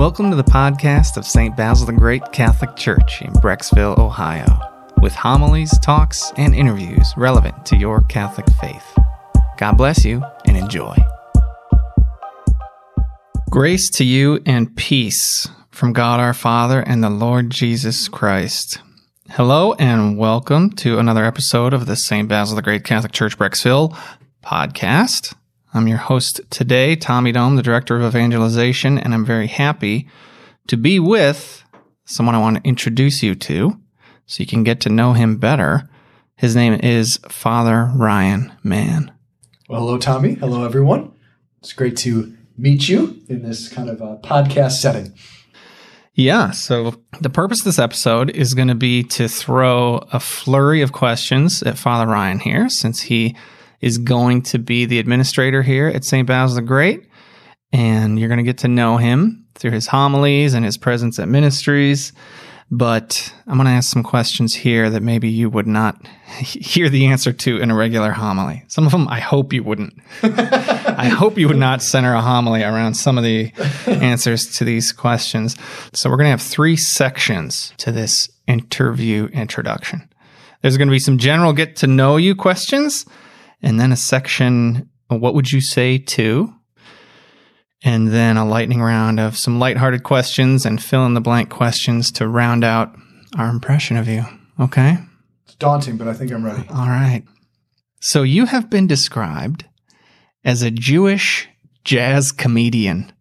Welcome 0.00 0.30
to 0.30 0.36
the 0.36 0.42
podcast 0.42 1.18
of 1.18 1.26
St. 1.26 1.54
Basil 1.54 1.84
the 1.84 1.92
Great 1.92 2.22
Catholic 2.32 2.74
Church 2.74 3.20
in 3.20 3.34
Brecksville, 3.34 3.98
Ohio, 3.98 4.46
with 5.02 5.12
homilies, 5.12 5.78
talks, 5.80 6.32
and 6.38 6.54
interviews 6.54 7.12
relevant 7.18 7.66
to 7.66 7.76
your 7.76 8.00
Catholic 8.04 8.46
faith. 8.62 8.98
God 9.58 9.76
bless 9.76 10.02
you 10.06 10.24
and 10.46 10.56
enjoy. 10.56 10.96
Grace 13.50 13.90
to 13.90 14.04
you 14.04 14.40
and 14.46 14.74
peace 14.74 15.46
from 15.70 15.92
God 15.92 16.18
our 16.18 16.32
Father 16.32 16.80
and 16.80 17.04
the 17.04 17.10
Lord 17.10 17.50
Jesus 17.50 18.08
Christ. 18.08 18.80
Hello 19.28 19.74
and 19.74 20.16
welcome 20.16 20.70
to 20.76 20.98
another 20.98 21.26
episode 21.26 21.74
of 21.74 21.84
the 21.84 21.94
St. 21.94 22.26
Basil 22.26 22.56
the 22.56 22.62
Great 22.62 22.84
Catholic 22.84 23.12
Church 23.12 23.36
Brecksville 23.36 23.94
podcast. 24.42 25.34
I'm 25.72 25.86
your 25.86 25.98
host 25.98 26.40
today, 26.50 26.96
Tommy 26.96 27.30
Dome, 27.30 27.54
the 27.54 27.62
Director 27.62 27.96
of 27.96 28.02
Evangelization, 28.02 28.98
and 28.98 29.14
I'm 29.14 29.24
very 29.24 29.46
happy 29.46 30.08
to 30.66 30.76
be 30.76 30.98
with 30.98 31.62
someone 32.04 32.34
I 32.34 32.40
want 32.40 32.56
to 32.56 32.68
introduce 32.68 33.22
you 33.22 33.36
to 33.36 33.78
so 34.26 34.42
you 34.42 34.48
can 34.48 34.64
get 34.64 34.80
to 34.80 34.88
know 34.88 35.12
him 35.12 35.36
better. 35.36 35.88
His 36.34 36.56
name 36.56 36.74
is 36.82 37.20
Father 37.28 37.88
Ryan 37.94 38.52
Mann. 38.64 39.12
Well, 39.68 39.82
hello, 39.82 39.98
Tommy. 39.98 40.34
Hello, 40.34 40.64
everyone. 40.64 41.12
It's 41.60 41.72
great 41.72 41.96
to 41.98 42.36
meet 42.58 42.88
you 42.88 43.22
in 43.28 43.44
this 43.44 43.68
kind 43.68 43.88
of 43.88 44.00
a 44.00 44.16
podcast 44.16 44.72
setting. 44.72 45.14
Yeah, 46.14 46.50
so 46.50 47.00
the 47.20 47.30
purpose 47.30 47.60
of 47.60 47.66
this 47.66 47.78
episode 47.78 48.30
is 48.30 48.54
going 48.54 48.68
to 48.68 48.74
be 48.74 49.04
to 49.04 49.28
throw 49.28 49.98
a 50.12 50.18
flurry 50.18 50.82
of 50.82 50.90
questions 50.90 51.62
at 51.62 51.78
Father 51.78 52.10
Ryan 52.10 52.40
here, 52.40 52.68
since 52.68 53.02
he 53.02 53.36
is 53.80 53.98
going 53.98 54.42
to 54.42 54.58
be 54.58 54.84
the 54.84 54.98
administrator 54.98 55.62
here 55.62 55.88
at 55.88 56.04
St. 56.04 56.26
Basil 56.26 56.56
the 56.56 56.62
Great. 56.62 57.06
And 57.72 58.18
you're 58.18 58.28
going 58.28 58.38
to 58.38 58.44
get 58.44 58.58
to 58.58 58.68
know 58.68 58.96
him 58.96 59.46
through 59.54 59.70
his 59.70 59.86
homilies 59.86 60.54
and 60.54 60.64
his 60.64 60.76
presence 60.76 61.18
at 61.18 61.28
ministries. 61.28 62.12
But 62.72 63.34
I'm 63.48 63.54
going 63.54 63.66
to 63.66 63.72
ask 63.72 63.90
some 63.90 64.04
questions 64.04 64.54
here 64.54 64.90
that 64.90 65.02
maybe 65.02 65.28
you 65.28 65.50
would 65.50 65.66
not 65.66 66.06
hear 66.38 66.88
the 66.88 67.06
answer 67.06 67.32
to 67.32 67.58
in 67.58 67.70
a 67.70 67.74
regular 67.74 68.12
homily. 68.12 68.64
Some 68.68 68.86
of 68.86 68.92
them 68.92 69.08
I 69.08 69.20
hope 69.20 69.52
you 69.52 69.62
wouldn't. 69.64 69.94
I 70.22 71.08
hope 71.08 71.36
you 71.36 71.48
would 71.48 71.56
not 71.56 71.82
center 71.82 72.14
a 72.14 72.20
homily 72.20 72.62
around 72.62 72.94
some 72.94 73.18
of 73.18 73.24
the 73.24 73.52
answers 73.86 74.56
to 74.56 74.64
these 74.64 74.92
questions. 74.92 75.56
So 75.94 76.10
we're 76.10 76.16
going 76.16 76.26
to 76.26 76.30
have 76.30 76.42
three 76.42 76.76
sections 76.76 77.72
to 77.78 77.90
this 77.90 78.30
interview 78.46 79.26
introduction. 79.32 80.08
There's 80.62 80.76
going 80.76 80.88
to 80.88 80.92
be 80.92 80.98
some 80.98 81.18
general 81.18 81.52
get 81.52 81.76
to 81.76 81.86
know 81.86 82.18
you 82.18 82.36
questions 82.36 83.04
and 83.62 83.78
then 83.78 83.92
a 83.92 83.96
section, 83.96 84.88
what 85.08 85.34
would 85.34 85.52
you 85.52 85.60
say 85.60 85.98
to? 85.98 86.54
And 87.82 88.08
then 88.08 88.36
a 88.36 88.44
lightning 88.44 88.82
round 88.82 89.18
of 89.18 89.36
some 89.36 89.58
lighthearted 89.58 90.02
questions 90.02 90.66
and 90.66 90.82
fill 90.82 91.06
in 91.06 91.14
the 91.14 91.20
blank 91.20 91.48
questions 91.48 92.10
to 92.12 92.28
round 92.28 92.62
out 92.62 92.94
our 93.38 93.48
impression 93.48 93.96
of 93.96 94.06
you. 94.06 94.24
Okay? 94.58 94.98
It's 95.46 95.54
daunting, 95.54 95.96
but 95.96 96.06
I 96.06 96.12
think 96.12 96.30
I'm 96.30 96.44
ready. 96.44 96.68
All 96.68 96.88
right. 96.88 97.22
So 98.00 98.22
you 98.22 98.46
have 98.46 98.68
been 98.68 98.86
described 98.86 99.64
as 100.44 100.62
a 100.62 100.70
Jewish 100.70 101.48
jazz 101.84 102.32
comedian. 102.32 103.12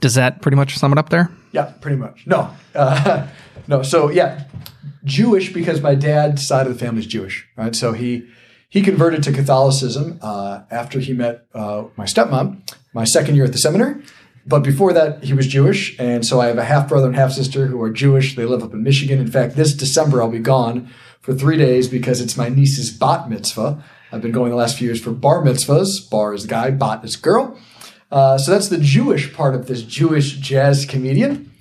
Does 0.00 0.14
that 0.14 0.42
pretty 0.42 0.56
much 0.56 0.76
sum 0.76 0.92
it 0.92 0.98
up 0.98 1.10
there? 1.10 1.30
Yeah, 1.52 1.72
pretty 1.80 1.96
much. 1.96 2.26
No, 2.26 2.50
uh, 2.74 3.26
no. 3.68 3.82
So 3.82 4.10
yeah, 4.10 4.44
Jewish 5.04 5.52
because 5.52 5.80
my 5.80 5.94
dad's 5.94 6.46
side 6.46 6.66
of 6.66 6.72
the 6.72 6.78
family 6.78 7.00
is 7.00 7.06
Jewish, 7.06 7.48
right? 7.56 7.74
So 7.74 7.92
he 7.92 8.28
he 8.68 8.82
converted 8.82 9.22
to 9.22 9.32
Catholicism 9.32 10.18
uh, 10.22 10.62
after 10.70 11.00
he 11.00 11.12
met 11.12 11.46
uh, 11.54 11.84
my 11.96 12.04
stepmom, 12.04 12.60
my 12.92 13.04
second 13.04 13.34
year 13.34 13.44
at 13.44 13.52
the 13.52 13.58
seminary. 13.58 14.02
But 14.46 14.60
before 14.60 14.92
that, 14.94 15.24
he 15.24 15.34
was 15.34 15.46
Jewish. 15.46 15.98
And 15.98 16.24
so 16.24 16.40
I 16.40 16.46
have 16.46 16.58
a 16.58 16.64
half 16.64 16.88
brother 16.88 17.06
and 17.06 17.16
half 17.16 17.32
sister 17.32 17.66
who 17.66 17.80
are 17.82 17.90
Jewish. 17.90 18.34
They 18.34 18.46
live 18.46 18.62
up 18.62 18.72
in 18.72 18.82
Michigan. 18.82 19.18
In 19.18 19.30
fact, 19.30 19.56
this 19.56 19.74
December, 19.74 20.22
I'll 20.22 20.30
be 20.30 20.38
gone 20.38 20.90
for 21.20 21.34
three 21.34 21.58
days 21.58 21.88
because 21.88 22.20
it's 22.20 22.36
my 22.36 22.48
niece's 22.48 22.90
bat 22.90 23.28
mitzvah. 23.28 23.84
I've 24.10 24.22
been 24.22 24.32
going 24.32 24.50
the 24.50 24.56
last 24.56 24.78
few 24.78 24.86
years 24.86 25.02
for 25.02 25.12
bar 25.12 25.42
mitzvahs. 25.42 26.08
Bar 26.08 26.32
is 26.32 26.46
guy, 26.46 26.70
bat 26.70 27.04
is 27.04 27.16
girl. 27.16 27.58
Uh, 28.10 28.38
so 28.38 28.50
that's 28.50 28.68
the 28.68 28.78
Jewish 28.78 29.34
part 29.34 29.54
of 29.54 29.66
this 29.66 29.82
Jewish 29.82 30.36
jazz 30.36 30.86
comedian. 30.86 31.52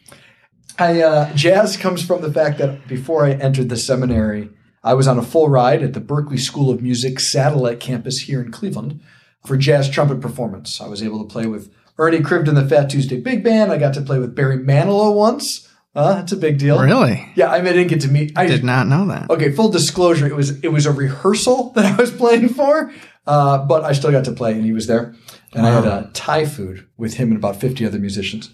I, 0.80 1.02
uh, 1.02 1.34
jazz 1.34 1.76
comes 1.76 2.06
from 2.06 2.22
the 2.22 2.31
fact 2.31 2.58
that 2.60 2.88
before 2.88 3.26
I 3.26 3.31
entered 3.31 3.68
the 3.68 3.76
seminary, 3.76 4.50
I 4.84 4.94
was 4.94 5.08
on 5.08 5.18
a 5.18 5.24
full 5.24 5.50
ride 5.50 5.84
at 5.84 5.94
the 5.94 6.02
Berklee 6.02 6.40
School 6.40 6.70
of 6.70 6.82
Music 6.82 7.20
satellite 7.20 7.80
campus 7.80 8.20
here 8.22 8.42
in 8.42 8.52
Cleveland 8.52 9.02
for 9.46 9.58
jazz 9.58 9.90
trumpet 9.90 10.22
performance. 10.22 10.80
I 10.80 10.88
was 10.88 11.02
able 11.02 11.24
to 11.24 11.32
play 11.32 11.46
with 11.46 11.74
Ernie 11.98 12.20
Krivda 12.20 12.50
and 12.50 12.58
the 12.58 12.68
Fat 12.68 12.90
Tuesday 12.90 13.20
Big 13.20 13.44
Band. 13.44 13.72
I 13.72 13.78
got 13.78 13.94
to 13.96 14.02
play 14.02 14.20
with 14.20 14.36
Barry 14.36 14.58
Manilow 14.58 15.16
once. 15.16 15.68
Uh, 15.96 16.14
that's 16.14 16.32
a 16.32 16.38
big 16.38 16.60
deal. 16.60 16.80
Really? 16.80 17.28
Yeah, 17.36 17.50
I, 17.50 17.58
mean, 17.58 17.70
I 17.70 17.74
didn't 17.74 17.90
get 17.90 18.02
to 18.02 18.08
meet. 18.08 18.38
I 18.38 18.46
did 18.46 18.64
not 18.64 18.88
know 18.88 19.08
that. 19.08 19.32
Okay, 19.32 19.52
full 19.52 19.70
disclosure, 19.70 20.28
it 20.28 20.36
was 20.36 20.64
it 20.64 20.68
was 20.68 20.86
a 20.86 20.92
rehearsal 20.92 21.72
that 21.76 21.86
I 21.86 21.96
was 21.96 22.12
playing 22.12 22.50
for, 22.50 22.94
uh, 23.26 23.66
but 23.66 23.84
I 23.84 23.94
still 23.94 24.12
got 24.12 24.26
to 24.26 24.32
play, 24.32 24.54
and 24.54 24.64
he 24.64 24.74
was 24.74 24.86
there. 24.86 25.16
And 25.54 25.64
wow. 25.64 25.70
I 25.70 25.74
had 25.74 25.86
a 25.86 26.12
Thai 26.14 26.46
food 26.46 26.88
with 26.98 27.16
him 27.16 27.30
and 27.30 27.38
about 27.38 27.60
fifty 27.60 27.84
other 27.84 27.98
musicians. 27.98 28.52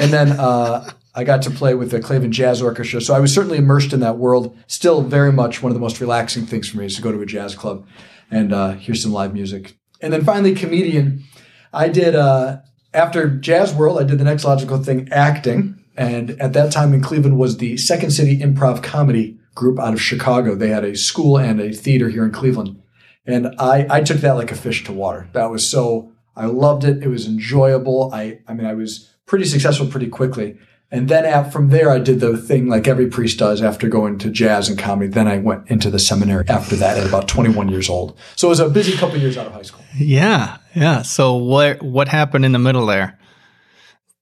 And 0.00 0.10
then 0.10 0.32
uh, 0.32 0.90
I 1.14 1.24
got 1.24 1.42
to 1.42 1.50
play 1.50 1.74
with 1.74 1.90
the 1.90 2.00
Cleveland 2.00 2.32
Jazz 2.32 2.62
Orchestra. 2.62 3.02
So 3.02 3.14
I 3.14 3.20
was 3.20 3.34
certainly 3.34 3.58
immersed 3.58 3.92
in 3.92 4.00
that 4.00 4.16
world. 4.16 4.56
Still 4.66 5.02
very 5.02 5.30
much 5.30 5.62
one 5.62 5.70
of 5.70 5.74
the 5.74 5.80
most 5.80 6.00
relaxing 6.00 6.46
things 6.46 6.70
for 6.70 6.78
me 6.78 6.86
is 6.86 6.96
to 6.96 7.02
go 7.02 7.12
to 7.12 7.20
a 7.20 7.26
jazz 7.26 7.54
club 7.54 7.86
and 8.30 8.52
uh, 8.52 8.72
hear 8.72 8.94
some 8.94 9.12
live 9.12 9.34
music. 9.34 9.76
And 10.00 10.10
then 10.12 10.24
finally, 10.24 10.54
comedian. 10.54 11.24
I 11.72 11.88
did, 11.88 12.14
uh, 12.14 12.60
after 12.94 13.28
Jazz 13.28 13.74
World, 13.74 14.00
I 14.00 14.04
did 14.04 14.18
the 14.18 14.24
next 14.24 14.44
logical 14.44 14.82
thing, 14.82 15.08
acting. 15.12 15.84
And 15.96 16.30
at 16.40 16.54
that 16.54 16.72
time 16.72 16.94
in 16.94 17.02
Cleveland 17.02 17.38
was 17.38 17.58
the 17.58 17.76
Second 17.76 18.12
City 18.12 18.38
Improv 18.38 18.82
Comedy 18.82 19.38
Group 19.54 19.78
out 19.78 19.92
of 19.92 20.00
Chicago. 20.00 20.54
They 20.54 20.68
had 20.68 20.84
a 20.84 20.96
school 20.96 21.38
and 21.38 21.60
a 21.60 21.72
theater 21.72 22.08
here 22.08 22.24
in 22.24 22.32
Cleveland. 22.32 22.80
And 23.26 23.54
I, 23.58 23.86
I 23.90 24.00
took 24.00 24.18
that 24.18 24.32
like 24.32 24.50
a 24.50 24.56
fish 24.56 24.84
to 24.84 24.92
water. 24.92 25.28
That 25.34 25.50
was 25.50 25.70
so, 25.70 26.12
I 26.34 26.46
loved 26.46 26.84
it. 26.84 27.02
It 27.02 27.08
was 27.08 27.26
enjoyable. 27.26 28.10
I, 28.14 28.38
I 28.48 28.54
mean, 28.54 28.66
I 28.66 28.72
was 28.72 29.09
pretty 29.30 29.44
successful 29.44 29.86
pretty 29.86 30.08
quickly. 30.08 30.58
And 30.90 31.08
then 31.08 31.48
from 31.52 31.68
there, 31.68 31.88
I 31.88 32.00
did 32.00 32.18
the 32.18 32.36
thing 32.36 32.66
like 32.66 32.88
every 32.88 33.06
priest 33.06 33.38
does 33.38 33.62
after 33.62 33.88
going 33.88 34.18
to 34.18 34.28
jazz 34.28 34.68
and 34.68 34.76
comedy. 34.76 35.06
Then 35.08 35.28
I 35.28 35.38
went 35.38 35.70
into 35.70 35.88
the 35.88 36.00
seminary 36.00 36.48
after 36.48 36.74
that 36.74 36.98
at 36.98 37.06
about 37.06 37.28
21 37.28 37.68
years 37.68 37.88
old. 37.88 38.18
So 38.34 38.48
it 38.48 38.50
was 38.50 38.58
a 38.58 38.68
busy 38.68 38.96
couple 38.96 39.18
years 39.18 39.38
out 39.38 39.46
of 39.46 39.52
high 39.52 39.62
school. 39.62 39.84
Yeah. 39.96 40.56
Yeah. 40.74 41.02
So 41.02 41.36
what, 41.36 41.80
what 41.80 42.08
happened 42.08 42.44
in 42.44 42.50
the 42.50 42.58
middle 42.58 42.86
there 42.86 43.20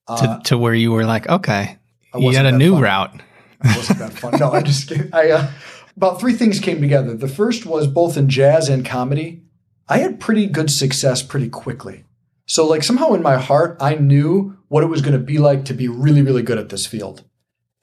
to, 0.07 0.13
uh, 0.13 0.39
to 0.43 0.59
where 0.59 0.75
you 0.75 0.91
were 0.91 1.05
like, 1.05 1.27
okay, 1.27 1.79
you 2.15 2.31
got 2.31 2.45
a 2.45 2.51
new 2.51 2.73
fun. 2.73 2.81
route? 2.83 3.21
I 3.61 3.75
wasn't 3.75 3.99
that 3.99 4.13
fun. 4.13 4.39
No, 4.39 4.51
I'm 4.51 4.63
just. 4.63 4.91
I, 5.11 5.31
uh, 5.31 5.51
about 5.97 6.19
three 6.19 6.33
things 6.33 6.59
came 6.59 6.81
together. 6.81 7.15
The 7.15 7.27
first 7.27 7.65
was 7.65 7.87
both 7.87 8.15
in 8.15 8.29
jazz 8.29 8.69
and 8.69 8.85
comedy. 8.85 9.41
I 9.87 9.97
had 9.97 10.19
pretty 10.19 10.45
good 10.45 10.69
success 10.69 11.23
pretty 11.23 11.49
quickly. 11.49 12.03
So 12.45 12.67
like 12.67 12.83
somehow 12.83 13.13
in 13.13 13.23
my 13.23 13.37
heart, 13.37 13.75
I 13.81 13.95
knew 13.95 14.58
what 14.69 14.83
it 14.83 14.87
was 14.87 15.01
going 15.01 15.13
to 15.13 15.19
be 15.19 15.37
like 15.37 15.65
to 15.65 15.73
be 15.73 15.87
really, 15.87 16.21
really 16.21 16.41
good 16.41 16.57
at 16.57 16.69
this 16.69 16.85
field. 16.85 17.23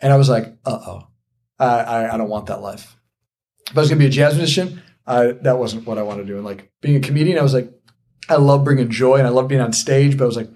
And 0.00 0.12
I 0.12 0.16
was 0.16 0.28
like, 0.28 0.56
uh 0.64 0.78
oh, 0.86 1.08
I, 1.58 1.66
I, 1.66 2.14
I, 2.14 2.16
don't 2.16 2.28
want 2.28 2.46
that 2.46 2.62
life. 2.62 2.96
If 3.70 3.76
I 3.76 3.80
was 3.80 3.88
going 3.88 3.98
to 3.98 4.04
be 4.04 4.08
a 4.08 4.10
jazz 4.10 4.36
musician, 4.36 4.82
I, 5.06 5.32
that 5.42 5.58
wasn't 5.58 5.86
what 5.86 5.98
I 5.98 6.02
wanted 6.02 6.22
to 6.22 6.28
do. 6.28 6.36
And 6.36 6.44
like 6.44 6.70
being 6.80 6.96
a 6.96 7.00
comedian, 7.00 7.38
I 7.38 7.42
was 7.42 7.54
like, 7.54 7.70
I 8.28 8.36
love 8.36 8.64
bringing 8.64 8.90
joy 8.90 9.16
and 9.16 9.26
I 9.26 9.30
love 9.30 9.48
being 9.48 9.60
on 9.60 9.72
stage, 9.72 10.16
but 10.16 10.24
I 10.24 10.26
was 10.26 10.36
like, 10.36 10.50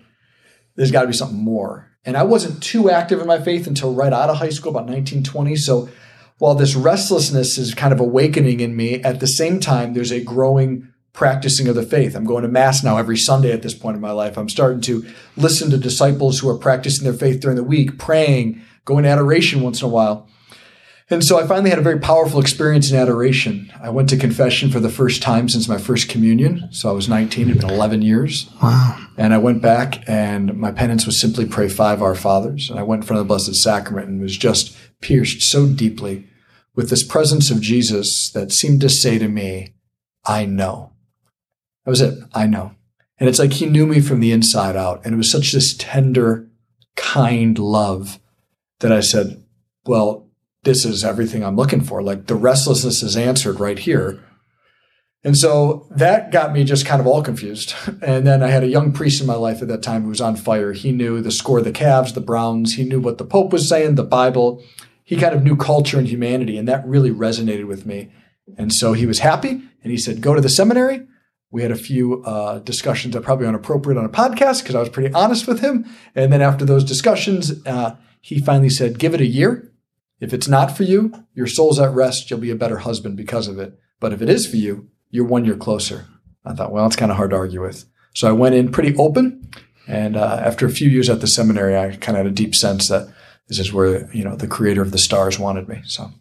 there's 0.77 0.91
got 0.91 1.03
to 1.03 1.09
be 1.09 1.13
something 1.13 1.39
more. 1.39 1.89
And 2.05 2.17
I 2.17 2.23
wasn't 2.23 2.63
too 2.63 2.91
active 2.91 3.21
in 3.21 3.27
my 3.27 3.41
faith 3.41 3.67
until 3.67 3.95
right 3.95 4.13
out 4.13 4.31
of 4.31 4.37
high 4.37 4.51
school, 4.51 4.71
about 4.71 4.87
1920. 4.87 5.57
So 5.57 5.89
while 6.39 6.55
this 6.55 6.75
restlessness 6.75 7.59
is 7.59 7.75
kind 7.75 7.93
of 7.93 8.01
awakening 8.01 8.61
in 8.61 8.75
me, 8.75 9.03
at 9.03 9.21
the 9.21 9.27
same 9.27 9.61
time, 9.61 9.93
there's 9.93 10.11
a 10.11 10.25
growing 10.25 10.89
practicing 11.13 11.69
of 11.69 11.75
the 11.75 11.83
faith. 11.83 12.15
I'm 12.15 12.25
going 12.25 12.43
to 12.43 12.49
mass 12.49 12.85
now 12.85 12.97
every 12.97 13.17
Sunday 13.17 13.53
at 13.53 13.63
this 13.63 13.75
point 13.75 13.97
in 13.97 14.01
my 14.01 14.13
life. 14.13 14.37
I'm 14.37 14.49
starting 14.49 14.81
to 14.83 15.05
listen 15.37 15.71
to 15.71 15.79
disciples 15.79 16.39
who 16.39 16.49
are 16.49 16.59
practicing 16.59 17.05
their 17.05 17.13
faith 17.13 17.41
during 17.41 17.57
the 17.57 17.65
week, 17.65 17.99
praying, 17.99 18.63
going 18.85 19.05
to 19.05 19.11
adoration 19.11 19.61
once 19.61 19.83
in 19.83 19.87
a 19.87 19.91
while. 19.91 20.29
And 21.13 21.25
so 21.25 21.41
I 21.41 21.47
finally 21.47 21.71
had 21.71 21.79
a 21.81 21.83
very 21.83 21.99
powerful 21.99 22.41
experience 22.41 22.93
in 22.93 22.97
adoration. 22.97 23.73
I 23.83 23.91
went 23.91 24.09
to 24.11 24.17
confession 24.17 24.71
for 24.71 24.79
the 24.79 24.89
first 24.89 25.21
time 25.21 25.49
since 25.49 25.69
my 25.69 25.77
first 25.77 26.09
communion. 26.09 26.69
So 26.71 26.89
I 26.89 26.93
was 26.93 27.09
19, 27.09 27.49
it 27.49 27.53
had 27.55 27.61
been 27.61 27.71
11 27.71 28.03
years. 28.03 28.49
Wow. 28.63 29.09
And 29.17 29.35
I 29.35 29.39
went 29.39 29.61
back 29.61 30.09
and 30.09 30.57
my 30.57 30.71
penance 30.71 31.07
was 31.07 31.21
simply 31.21 31.47
pray 31.47 31.69
five 31.69 32.01
Our 32.01 32.15
Fathers. 32.15 32.71
And 32.71 32.79
I 32.79 32.85
went 32.85 33.03
in 33.03 33.07
front 33.09 33.19
of 33.19 33.27
the 33.27 33.29
Blessed 33.29 33.57
Sacrament 33.57 34.07
and 34.07 34.21
was 34.21 34.37
just 34.37 34.77
pierced 35.01 35.43
so 35.43 35.67
deeply 35.67 36.29
with 36.77 36.91
this 36.91 37.03
presence 37.03 37.51
of 37.51 37.61
Jesus 37.61 38.31
that 38.31 38.53
seemed 38.53 38.81
to 38.83 38.89
say 38.89 39.19
to 39.19 39.29
me, 39.29 39.75
I 40.25 40.47
know. 40.47 40.93
That 41.85 41.91
was 41.91 42.01
it. 42.01 42.19
I 42.35 42.47
know. 42.47 42.75
And 43.19 43.29
it's 43.29 43.39
like 43.39 43.53
he 43.55 43.67
knew 43.67 43.87
me 43.87 44.01
from 44.01 44.21
the 44.21 44.33
inside 44.33 44.77
out. 44.77 45.05
And 45.05 45.15
it 45.15 45.19
was 45.19 45.31
such 45.31 45.53
this 45.53 45.75
tender, 45.77 46.49
kind 46.97 47.59
love 47.59 48.19
that 48.81 48.93
I 48.93 49.01
said, 49.01 49.43
well, 49.85 50.29
this 50.65 50.85
is 50.85 51.05
everything 51.05 51.45
I'm 51.45 51.57
looking 51.57 51.81
for. 51.81 52.03
Like 52.03 52.27
the 52.27 52.35
restlessness 52.35 53.03
is 53.03 53.17
answered 53.17 53.61
right 53.61 53.79
here. 53.79 54.23
And 55.23 55.37
so 55.37 55.87
that 55.91 56.33
got 56.33 56.53
me 56.53 56.65
just 56.65 56.87
kind 56.87 57.01
of 57.01 57.07
all 57.07 57.23
confused. 57.23 57.75
And 58.03 58.27
then 58.27 58.43
I 58.43 58.49
had 58.49 58.65
a 58.65 58.69
young 58.69 58.93
priest 58.93 59.21
in 59.21 59.27
my 59.27 59.35
life 59.35 59.61
at 59.61 59.69
that 59.69 59.83
time 59.83 60.03
who 60.03 60.09
was 60.09 60.21
on 60.23 60.37
fire. 60.37 60.73
He 60.73 60.93
knew 60.93 61.21
the 61.21 61.31
score 61.31 61.59
of 61.59 61.65
the 61.65 61.73
Cavs, 61.73 62.15
the 62.15 62.21
Browns. 62.21 62.75
He 62.75 62.85
knew 62.85 63.01
what 63.01 63.19
the 63.19 63.27
Pope 63.27 63.53
was 63.53 63.69
saying, 63.69 63.97
the 63.97 64.03
Bible. 64.03 64.65
He 65.05 65.17
kind 65.17 65.35
of 65.35 65.43
knew 65.43 65.57
culture 65.57 65.99
and 65.99 66.09
humanity, 66.09 66.57
and 66.57 66.67
that 66.69 66.87
really 66.87 67.11
resonated 67.11 67.67
with 67.67 67.85
me. 67.85 68.11
And 68.57 68.73
so 68.73 68.95
he 68.95 69.07
was 69.07 69.19
happy, 69.19 69.61
and 69.83 69.91
he 69.91 69.99
said, 69.99 70.21
"Go 70.21 70.35
to 70.35 70.41
the 70.41 70.49
seminary." 70.49 71.03
We 71.51 71.63
had 71.63 71.73
a 71.73 71.77
few 71.77 72.23
uh, 72.25 72.61
discussions 72.61 73.15
that 73.15 73.23
probably 73.23 73.47
aren't 73.47 73.59
appropriate 73.59 73.99
on 73.99 74.05
a 74.05 74.11
podcast 74.11 74.63
because 74.63 74.75
I 74.75 74.81
was 74.81 74.89
pretty 74.89 75.13
honest 75.15 75.49
with 75.49 75.61
him. 75.61 75.85
And 76.15 76.33
then 76.33 76.43
after 76.43 76.65
those 76.65 76.85
discussions, 76.85 77.67
uh, 77.67 77.97
he 78.21 78.41
finally 78.41 78.71
said, 78.71 78.99
"Give 78.99 79.15
it 79.15 79.21
a 79.21 79.27
year. 79.27 79.73
If 80.21 80.33
it's 80.35 80.49
not 80.49 80.77
for 80.77 80.85
you, 80.85 81.13
your 81.35 81.47
soul's 81.47 81.81
at 81.81 81.95
rest. 81.95 82.31
You'll 82.31 82.41
be 82.41 82.51
a 82.51 82.57
better 82.57 82.79
husband 82.79 83.17
because 83.17 83.49
of 83.49 83.59
it. 83.59 83.79
But 83.99 84.13
if 84.13 84.23
it 84.23 84.29
is 84.29 84.47
for 84.47 84.57
you, 84.57 84.89
you're 85.11 85.25
one 85.25 85.45
year 85.45 85.57
closer. 85.57 86.07
I 86.45 86.55
thought, 86.55 86.73
well, 86.73 86.87
it's 86.87 86.97
kind 86.97 87.11
of 87.11 87.17
hard 87.17 87.31
to 87.31 87.37
argue 87.37 87.63
with. 87.63 87.87
So 88.15 88.29
I 88.29 88.33
went 88.33 88.55
in 88.55 88.71
pretty 88.71 88.95
open. 88.97 89.51
And 89.87 90.17
uh, 90.17 90.41
after 90.45 90.67
a 90.67 90.71
few 90.71 90.89
years 90.89 91.09
at 91.09 91.21
the 91.21 91.27
seminary, 91.27 91.77
I 91.77 91.97
kind 91.97 92.17
of 92.17 92.25
had 92.25 92.27
a 92.27 92.31
deep 92.31 92.55
sense 92.55 92.89
that 92.89 93.13
this 93.49 93.59
is 93.59 93.73
where, 93.73 94.13
you 94.15 94.23
know, 94.23 94.37
the 94.37 94.47
creator 94.47 94.83
of 94.83 94.93
the 94.93 94.99
stars 94.99 95.39
wanted 95.39 95.69
me. 95.69 95.81
So. 95.85 96.13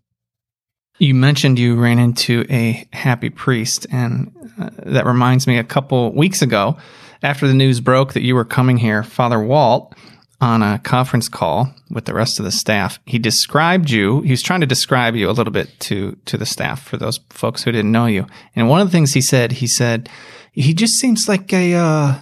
You 1.00 1.16
mentioned 1.16 1.57
you 1.57 1.75
ran 1.75 1.98
into 1.98 2.46
a 2.50 2.88
happy 2.92 3.30
priest, 3.30 3.88
and 3.92 4.31
uh, 4.60 4.69
that 4.84 5.06
reminds 5.06 5.48
me 5.48 5.57
a 5.57 5.63
couple 5.63 6.13
weeks 6.13 6.42
ago, 6.42 6.78
after 7.24 7.48
the 7.48 7.54
news 7.54 7.80
broke 7.80 8.13
that 8.13 8.22
you 8.22 8.36
were 8.36 8.46
coming 8.46 8.78
here, 8.78 9.04
Father 9.04 9.40
Walt 9.40 9.96
on 10.42 10.62
a 10.62 10.80
conference 10.80 11.28
call 11.28 11.74
with 11.90 12.06
the 12.06 12.13
rest 12.13 12.40
of 12.40 12.46
the 12.46 12.51
staff. 12.51 13.00
He 13.06 13.19
described 13.19 13.90
you. 13.90 14.22
He 14.22 14.31
was 14.31 14.42
trying 14.42 14.62
to 14.62 14.68
describe 14.68 15.16
you 15.16 15.30
a 15.30 15.31
little 15.31 15.51
bit 15.51 15.80
to 15.81 16.18
to 16.25 16.38
the 16.38 16.46
staff 16.46 16.81
for 16.81 16.98
those 16.98 17.19
folks 17.30 17.63
who 17.63 17.72
didn't 17.72 17.92
know 17.92 18.06
you. 18.06 18.25
And 18.56 18.69
one 18.69 18.80
of 18.80 18.88
the 18.88 18.92
things 18.92 19.13
he 19.13 19.22
said, 19.22 19.54
he 19.54 19.68
said, 19.68 20.10
he 20.54 20.74
just 20.74 20.94
seems 20.94 21.28
like 21.28 21.51
a 21.54 21.74
uh, 21.75 22.19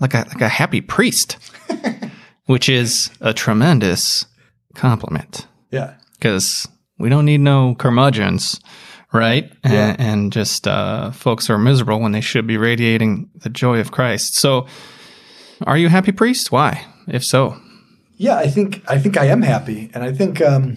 like 0.00 0.14
a 0.14 0.26
like 0.28 0.40
a 0.40 0.48
happy 0.48 0.80
priest, 0.80 1.36
which 2.46 2.68
is 2.68 3.10
a 3.20 3.32
tremendous 3.32 4.26
compliment. 4.74 5.46
Yeah, 5.70 5.94
because 6.14 6.68
we 7.00 7.08
don't 7.08 7.24
need 7.24 7.40
no 7.40 7.74
curmudgeons. 7.74 8.60
Right. 9.12 9.52
Yeah. 9.64 9.96
And, 9.98 10.00
and 10.00 10.32
just 10.32 10.68
uh, 10.68 11.10
folks 11.10 11.48
who 11.48 11.54
are 11.54 11.58
miserable 11.58 12.00
when 12.00 12.12
they 12.12 12.20
should 12.20 12.46
be 12.46 12.56
radiating 12.56 13.28
the 13.34 13.50
joy 13.50 13.80
of 13.80 13.90
Christ. 13.90 14.36
So, 14.36 14.66
are 15.66 15.76
you 15.76 15.88
happy 15.88 16.12
priest? 16.12 16.52
Why? 16.52 16.86
If 17.08 17.24
so, 17.24 17.60
yeah, 18.20 18.36
I 18.36 18.48
think 18.48 18.82
I 18.86 18.98
think 18.98 19.16
I 19.16 19.24
am 19.28 19.40
happy, 19.40 19.90
and 19.94 20.04
I 20.04 20.12
think 20.12 20.42
um, 20.42 20.76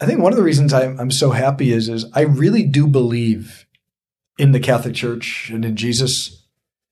I 0.00 0.06
think 0.06 0.20
one 0.20 0.32
of 0.32 0.38
the 0.38 0.42
reasons 0.42 0.72
I'm, 0.72 0.98
I'm 0.98 1.10
so 1.10 1.32
happy 1.32 1.70
is 1.70 1.90
is 1.90 2.06
I 2.14 2.22
really 2.22 2.62
do 2.62 2.86
believe 2.86 3.66
in 4.38 4.52
the 4.52 4.58
Catholic 4.58 4.94
Church 4.94 5.50
and 5.52 5.66
in 5.66 5.76
Jesus, 5.76 6.46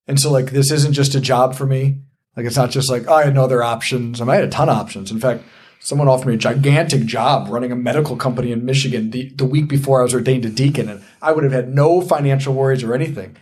and 0.06 0.20
so 0.20 0.30
like 0.30 0.50
this 0.50 0.70
isn't 0.70 0.92
just 0.92 1.14
a 1.14 1.20
job 1.20 1.54
for 1.54 1.64
me. 1.64 2.02
Like 2.36 2.44
it's 2.44 2.58
not 2.58 2.68
just 2.68 2.90
like 2.90 3.04
oh, 3.08 3.14
I 3.14 3.24
had 3.24 3.34
no 3.34 3.44
other 3.44 3.62
options. 3.62 4.20
I, 4.20 4.24
mean, 4.24 4.32
I 4.32 4.34
had 4.34 4.44
a 4.44 4.50
ton 4.50 4.68
of 4.68 4.76
options. 4.76 5.10
In 5.10 5.18
fact, 5.18 5.44
someone 5.80 6.08
offered 6.08 6.28
me 6.28 6.34
a 6.34 6.38
gigantic 6.38 7.04
job 7.04 7.48
running 7.48 7.72
a 7.72 7.76
medical 7.76 8.16
company 8.16 8.52
in 8.52 8.64
Michigan 8.64 9.10
the, 9.10 9.30
the 9.30 9.44
week 9.44 9.68
before 9.68 10.00
I 10.00 10.02
was 10.02 10.14
ordained 10.14 10.44
a 10.44 10.50
deacon, 10.50 10.88
and 10.88 11.02
I 11.22 11.32
would 11.32 11.44
have 11.44 11.52
had 11.52 11.74
no 11.74 12.00
financial 12.00 12.54
worries 12.54 12.82
or 12.82 12.94
anything. 12.94 13.36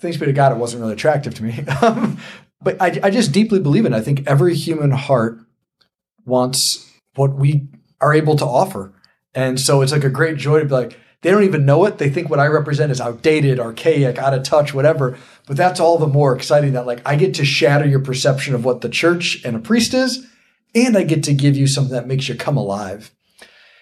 Thanks 0.00 0.16
be 0.16 0.26
to 0.26 0.32
God, 0.32 0.52
it 0.52 0.58
wasn't 0.58 0.80
really 0.80 0.92
attractive 0.92 1.34
to 1.34 1.42
me. 1.42 1.64
but 2.62 2.80
I, 2.80 3.00
I 3.02 3.10
just 3.10 3.32
deeply 3.32 3.58
believe 3.58 3.84
in 3.84 3.92
it. 3.92 3.96
I 3.96 4.00
think 4.00 4.26
every 4.26 4.54
human 4.54 4.92
heart 4.92 5.40
wants 6.24 6.88
what 7.14 7.34
we 7.34 7.68
are 8.00 8.14
able 8.14 8.36
to 8.36 8.44
offer. 8.44 8.92
And 9.34 9.58
so 9.58 9.82
it's 9.82 9.92
like 9.92 10.04
a 10.04 10.10
great 10.10 10.36
joy 10.36 10.60
to 10.60 10.66
be 10.66 10.70
like, 10.70 10.98
they 11.22 11.30
don't 11.30 11.44
even 11.44 11.66
know 11.66 11.84
it. 11.84 11.98
They 11.98 12.10
think 12.10 12.30
what 12.30 12.38
I 12.38 12.46
represent 12.46 12.92
is 12.92 13.00
outdated, 13.00 13.58
archaic, 13.58 14.18
out 14.18 14.34
of 14.34 14.44
touch, 14.44 14.72
whatever. 14.72 15.18
But 15.46 15.56
that's 15.56 15.80
all 15.80 15.98
the 15.98 16.06
more 16.06 16.34
exciting 16.34 16.74
that 16.74 16.86
like 16.86 17.02
I 17.04 17.16
get 17.16 17.34
to 17.34 17.44
shatter 17.44 17.86
your 17.86 18.00
perception 18.00 18.54
of 18.54 18.64
what 18.64 18.82
the 18.82 18.88
church 18.88 19.42
and 19.44 19.56
a 19.56 19.58
priest 19.58 19.94
is, 19.94 20.26
and 20.74 20.96
I 20.96 21.02
get 21.02 21.22
to 21.24 21.34
give 21.34 21.56
you 21.56 21.66
something 21.66 21.92
that 21.92 22.06
makes 22.06 22.28
you 22.28 22.34
come 22.34 22.56
alive. 22.56 23.10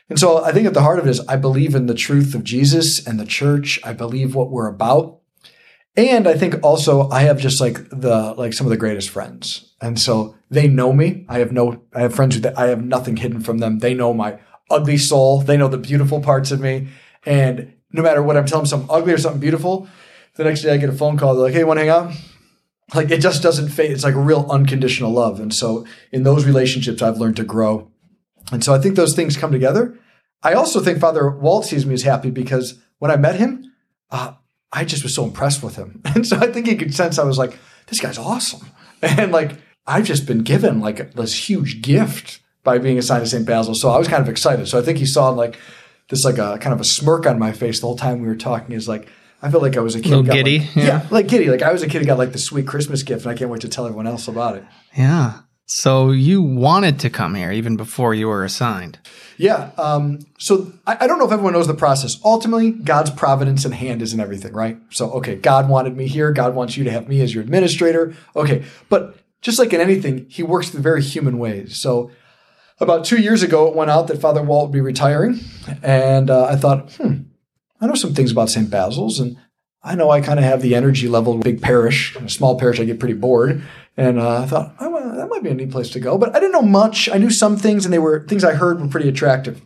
And 0.09 0.19
so 0.19 0.45
I 0.45 0.53
think 0.53 0.67
at 0.67 0.75
the 0.75 0.83
heart 0.83 0.99
of 0.99 1.07
it 1.07 1.11
is 1.11 1.21
I 1.27 1.37
believe 1.37 1.75
in 1.75 1.87
the 1.87 1.95
truth 1.95 2.35
of 2.35 2.45
Jesus 2.45 3.05
and 3.07 3.19
the 3.19 3.25
church. 3.25 3.81
I 3.85 3.93
believe 3.93 4.35
what 4.35 4.51
we're 4.51 4.69
about. 4.69 5.21
And 5.97 6.29
I 6.29 6.35
think 6.35 6.63
also 6.63 7.09
I 7.11 7.23
have 7.23 7.39
just 7.39 7.61
like 7.61 7.89
the 7.89 8.35
like 8.37 8.53
some 8.53 8.67
of 8.67 8.71
the 8.71 8.77
greatest 8.77 9.11
friends. 9.11 9.73
And 9.81 9.99
so 9.99 10.37
they 10.51 10.69
know 10.69 10.93
me. 10.93 11.25
I 11.29 11.39
have 11.39 11.53
no 11.53 11.83
I 11.95 12.03
have 12.03 12.15
friends 12.15 12.37
who 12.37 12.43
I 12.57 12.67
have 12.67 12.85
nothing 12.85 13.17
hidden 13.17 13.41
from 13.41 13.59
them. 13.59 13.79
They 13.79 13.95
know 13.95 14.13
my 14.13 14.39
ugly 14.71 14.99
soul. 14.99 15.41
They 15.41 15.57
know 15.57 15.69
the 15.69 15.79
beautiful 15.79 16.21
parts 16.21 16.51
of 16.51 16.61
me. 16.61 16.89
And 17.25 17.73
no 17.93 18.03
matter 18.03 18.23
what 18.23 18.37
I'm 18.37 18.47
telling 18.47 18.65
them 18.65 18.69
something 18.69 18.91
ugly 18.91 19.13
or 19.13 19.19
something 19.19 19.41
beautiful, 19.41 19.89
the 20.37 20.45
next 20.45 20.63
day 20.63 20.73
I 20.73 20.77
get 20.77 20.91
a 20.91 20.93
phone 20.93 21.17
call. 21.17 21.35
They're 21.35 21.45
like, 21.45 21.55
"Hey, 21.55 21.65
want 21.65 21.79
to 21.79 21.87
hang 21.87 21.91
out?" 21.91 22.13
Like 22.95 23.11
it 23.11 23.21
just 23.21 23.43
doesn't 23.43 23.71
fade. 23.71 23.91
It's 23.91 24.05
like 24.05 24.15
a 24.15 24.21
real 24.21 24.47
unconditional 24.49 25.11
love. 25.11 25.41
And 25.41 25.53
so 25.53 25.87
in 26.13 26.23
those 26.23 26.45
relationships, 26.45 27.03
I've 27.03 27.19
learned 27.19 27.37
to 27.37 27.45
grow. 27.45 27.91
And 28.53 28.63
so 28.63 28.75
I 28.75 28.79
think 28.79 28.95
those 28.95 29.15
things 29.15 29.37
come 29.37 29.51
together. 29.51 29.99
I 30.43 30.53
also 30.53 30.81
think 30.81 31.01
Father 31.01 31.29
Walt 31.29 31.65
sees 31.65 31.85
me 31.85 31.95
as 31.95 32.03
happy 32.03 32.31
because 32.31 32.81
when 32.99 33.11
I 33.11 33.17
met 33.17 33.37
him, 33.37 33.73
uh, 34.11 34.35
I 34.73 34.85
just 34.85 35.03
was 35.03 35.15
so 35.15 35.25
impressed 35.25 35.63
with 35.63 35.77
him. 35.77 36.03
And 36.15 36.27
so 36.27 36.37
I 36.37 36.53
think 36.53 36.67
he 36.67 36.77
could 36.77 36.95
sense 36.95 37.19
I 37.19 37.25
was 37.25 37.39
like, 37.39 37.59
this 37.89 38.01
guy's 38.01 38.19
awesome. 38.19 38.69
And 39.03 39.33
like, 39.33 39.53
I've 39.87 40.05
just 40.05 40.27
been 40.27 40.43
given 40.43 40.81
like 40.81 41.13
this 41.13 41.49
huge 41.49 41.83
gift 41.83 42.41
by 42.65 42.79
being 42.79 42.99
assigned 42.99 43.25
to 43.25 43.31
St. 43.31 43.47
Basil. 43.47 43.75
So 43.75 43.91
I 43.91 43.99
was 43.99 44.09
kind 44.09 44.23
of 44.23 44.29
excited. 44.29 44.69
So 44.69 44.79
I 44.79 44.83
think 44.83 44.99
he 44.99 45.07
saw 45.07 45.29
like 45.31 45.59
this, 46.09 46.25
like 46.25 46.39
a 46.39 46.59
kind 46.59 46.73
of 46.73 46.81
a 46.81 46.85
smirk 46.85 47.27
on 47.27 47.39
my 47.39 47.53
face 47.53 47.81
the 47.81 47.87
whole 47.87 47.97
time 47.97 48.21
we 48.21 48.27
were 48.27 48.37
talking 48.37 48.75
is 48.75 48.89
like, 48.89 49.09
I 49.47 49.51
felt 49.51 49.63
like 49.63 49.77
I 49.77 49.81
was 49.81 49.95
a 49.95 50.01
kid. 50.01 50.13
A 50.13 50.17
little 50.19 50.35
giddy. 50.35 50.59
Like, 50.59 50.77
yeah. 50.77 50.85
yeah, 50.85 51.07
like 51.11 51.29
giddy. 51.29 51.49
Like 51.49 51.63
I 51.63 51.73
was 51.73 51.83
a 51.83 51.87
kid 51.87 52.01
who 52.01 52.05
got 52.05 52.19
like 52.19 52.33
the 52.33 52.39
sweet 52.39 52.67
Christmas 52.67 53.03
gift 53.03 53.25
and 53.25 53.31
I 53.33 53.37
can't 53.37 53.51
wait 53.51 53.61
to 53.61 53.69
tell 53.69 53.87
everyone 53.87 54.07
else 54.07 54.27
about 54.27 54.57
it. 54.57 54.65
Yeah. 54.97 55.41
So 55.67 56.11
you 56.11 56.43
wanted 56.43 56.99
to 57.01 57.11
come 57.11 57.35
here 57.35 57.53
even 57.53 57.77
before 57.77 58.13
you 58.15 58.29
were 58.29 58.45
assigned. 58.45 58.99
Yeah. 59.37 59.71
Um, 59.77 60.21
so 60.39 60.73
I, 60.87 60.97
I, 61.01 61.07
don't 61.07 61.19
know 61.19 61.27
if 61.27 61.33
everyone 61.33 61.53
knows 61.53 61.67
the 61.67 61.75
process. 61.75 62.19
Ultimately, 62.25 62.71
God's 62.71 63.11
providence 63.11 63.65
and 63.65 63.75
hand 63.75 64.01
is 64.01 64.13
in 64.13 64.21
everything, 64.21 64.53
right? 64.53 64.79
So, 64.91 65.11
okay, 65.13 65.35
God 65.35 65.69
wanted 65.69 65.97
me 65.97 66.07
here. 66.07 66.33
God 66.33 66.55
wants 66.55 66.77
you 66.77 66.85
to 66.85 66.91
have 66.91 67.09
me 67.09 67.21
as 67.21 67.35
your 67.35 67.43
administrator. 67.43 68.15
Okay. 68.35 68.65
But 68.89 69.19
just 69.43 69.59
like 69.59 69.73
in 69.73 69.81
anything, 69.81 70.27
he 70.29 70.43
works 70.43 70.71
through 70.71 70.83
very 70.83 71.03
human 71.03 71.39
ways. 71.39 71.77
So 71.77 72.11
about 72.79 73.05
two 73.05 73.21
years 73.21 73.43
ago, 73.43 73.67
it 73.67 73.75
went 73.75 73.91
out 73.91 74.07
that 74.09 74.21
Father 74.21 74.43
Walt 74.43 74.69
would 74.69 74.73
be 74.73 74.81
retiring. 74.81 75.41
And 75.83 76.31
uh, 76.31 76.47
I 76.47 76.57
thought, 76.57 76.93
hmm, 76.93 77.23
I 77.81 77.87
know 77.87 77.95
some 77.95 78.15
things 78.15 78.33
about 78.33 78.51
St. 78.51 78.71
Basil's. 78.71 79.21
And 79.21 79.37
I 79.83 79.95
know 79.95 80.11
I 80.11 80.21
kind 80.21 80.39
of 80.39 80.45
have 80.45 80.63
the 80.63 80.75
energy 80.75 81.09
level, 81.09 81.35
of 81.35 81.41
a 81.41 81.45
big 81.45 81.63
parish, 81.63 82.17
a 82.17 82.29
small 82.29 82.59
parish, 82.59 82.81
I 82.81 82.85
get 82.85 82.99
pretty 82.99 83.15
bored. 83.15 83.63
And 83.97 84.19
uh, 84.19 84.43
I 84.43 84.47
thought, 84.47 84.75
oh, 84.81 84.91
well, 84.91 85.17
that 85.17 85.29
might 85.29 85.43
be 85.43 85.51
a 85.51 85.55
neat 85.55 85.71
place 85.71 85.91
to 85.91 86.01
go. 86.01 86.19
But 86.19 86.35
I 86.35 86.41
didn't 86.41 86.53
know 86.53 86.63
much. 86.63 87.09
I 87.09 87.19
knew 87.19 87.31
some 87.31 87.57
things, 87.57 87.85
and 87.85 87.95
they 87.95 87.99
were 87.99 88.27
things 88.27 88.45
I 88.45 88.55
heard 88.55 88.81
were 88.81 88.89
pretty 88.89 89.09
attractive. 89.09 89.63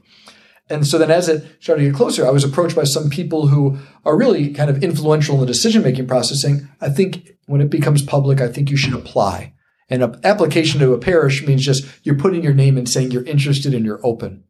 And 0.68 0.86
so 0.86 0.98
then 0.98 1.10
as 1.10 1.28
it 1.28 1.44
started 1.60 1.82
to 1.82 1.90
get 1.90 1.96
closer, 1.96 2.24
I 2.24 2.30
was 2.30 2.44
approached 2.44 2.76
by 2.76 2.84
some 2.84 3.10
people 3.10 3.48
who 3.48 3.78
are 4.04 4.16
really 4.16 4.52
kind 4.52 4.70
of 4.70 4.84
influential 4.84 5.34
in 5.34 5.40
the 5.40 5.46
decision 5.46 5.82
making 5.82 6.06
process 6.06 6.42
saying, 6.42 6.68
I 6.80 6.90
think 6.90 7.32
when 7.46 7.60
it 7.60 7.70
becomes 7.70 8.02
public, 8.02 8.40
I 8.40 8.46
think 8.46 8.70
you 8.70 8.76
should 8.76 8.94
apply. 8.94 9.52
And 9.88 10.04
an 10.04 10.20
application 10.22 10.78
to 10.78 10.92
a 10.92 10.98
parish 10.98 11.44
means 11.44 11.64
just 11.64 11.84
you're 12.04 12.14
putting 12.14 12.44
your 12.44 12.54
name 12.54 12.78
and 12.78 12.88
saying 12.88 13.10
you're 13.10 13.24
interested 13.24 13.74
and 13.74 13.84
you're 13.84 14.04
open. 14.06 14.44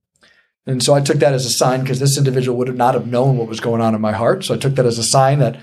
And 0.66 0.82
so 0.82 0.94
I 0.94 1.00
took 1.00 1.18
that 1.18 1.32
as 1.32 1.46
a 1.46 1.50
sign 1.50 1.80
because 1.80 2.00
this 2.00 2.18
individual 2.18 2.56
would 2.58 2.68
have 2.68 2.76
not 2.76 2.94
have 2.94 3.06
known 3.06 3.36
what 3.36 3.48
was 3.48 3.60
going 3.60 3.80
on 3.80 3.94
in 3.94 4.00
my 4.00 4.12
heart. 4.12 4.44
So 4.44 4.54
I 4.54 4.58
took 4.58 4.74
that 4.74 4.86
as 4.86 4.98
a 4.98 5.04
sign 5.04 5.38
that 5.38 5.58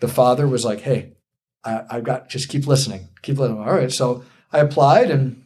the 0.00 0.08
father 0.08 0.46
was 0.46 0.64
like, 0.64 0.80
hey, 0.80 1.14
I, 1.64 1.84
have 1.90 2.04
got 2.04 2.28
just 2.28 2.48
keep 2.48 2.66
listening, 2.66 3.08
keep 3.22 3.38
listening. 3.38 3.60
All 3.60 3.72
right. 3.72 3.92
So 3.92 4.24
I 4.52 4.58
applied, 4.58 5.10
and 5.10 5.44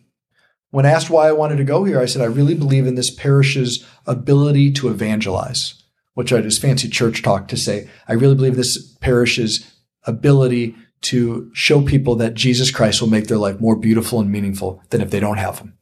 when 0.71 0.87
asked 0.87 1.11
why 1.11 1.29
I 1.29 1.33
wanted 1.33 1.57
to 1.57 1.65
go 1.65 1.85
here, 1.85 2.01
I 2.01 2.07
said 2.07 2.23
I 2.23 2.27
really 2.27 2.55
believe 2.55 2.87
in 2.87 2.95
this 2.95 3.15
parish's 3.15 3.87
ability 4.07 4.73
to 4.73 4.89
evangelize, 4.89 5.83
which 6.15 6.33
I 6.33 6.41
just 6.41 6.63
fancy 6.63 6.89
church 6.89 7.23
talk 7.23 7.49
to 7.49 7.57
say. 7.57 7.89
I 8.09 8.15
really 8.15 8.35
believe 8.35 8.57
this 8.57 8.95
parish's 9.01 9.73
ability 10.05 10.75
to 11.03 11.51
show 11.53 11.83
people 11.83 12.17
that 12.17 12.35
Jesus 12.35 12.71
Christ 12.71 13.01
will 13.01 13.09
make 13.09 13.29
their 13.29 13.39
life 13.39 13.61
more 13.61 13.77
beautiful 13.77 14.21
and 14.21 14.31
meaningful 14.31 14.83
than 14.91 15.01
if 15.01 15.11
they 15.11 15.21
don't 15.21 15.37
have 15.37 15.59
him. 15.59 15.77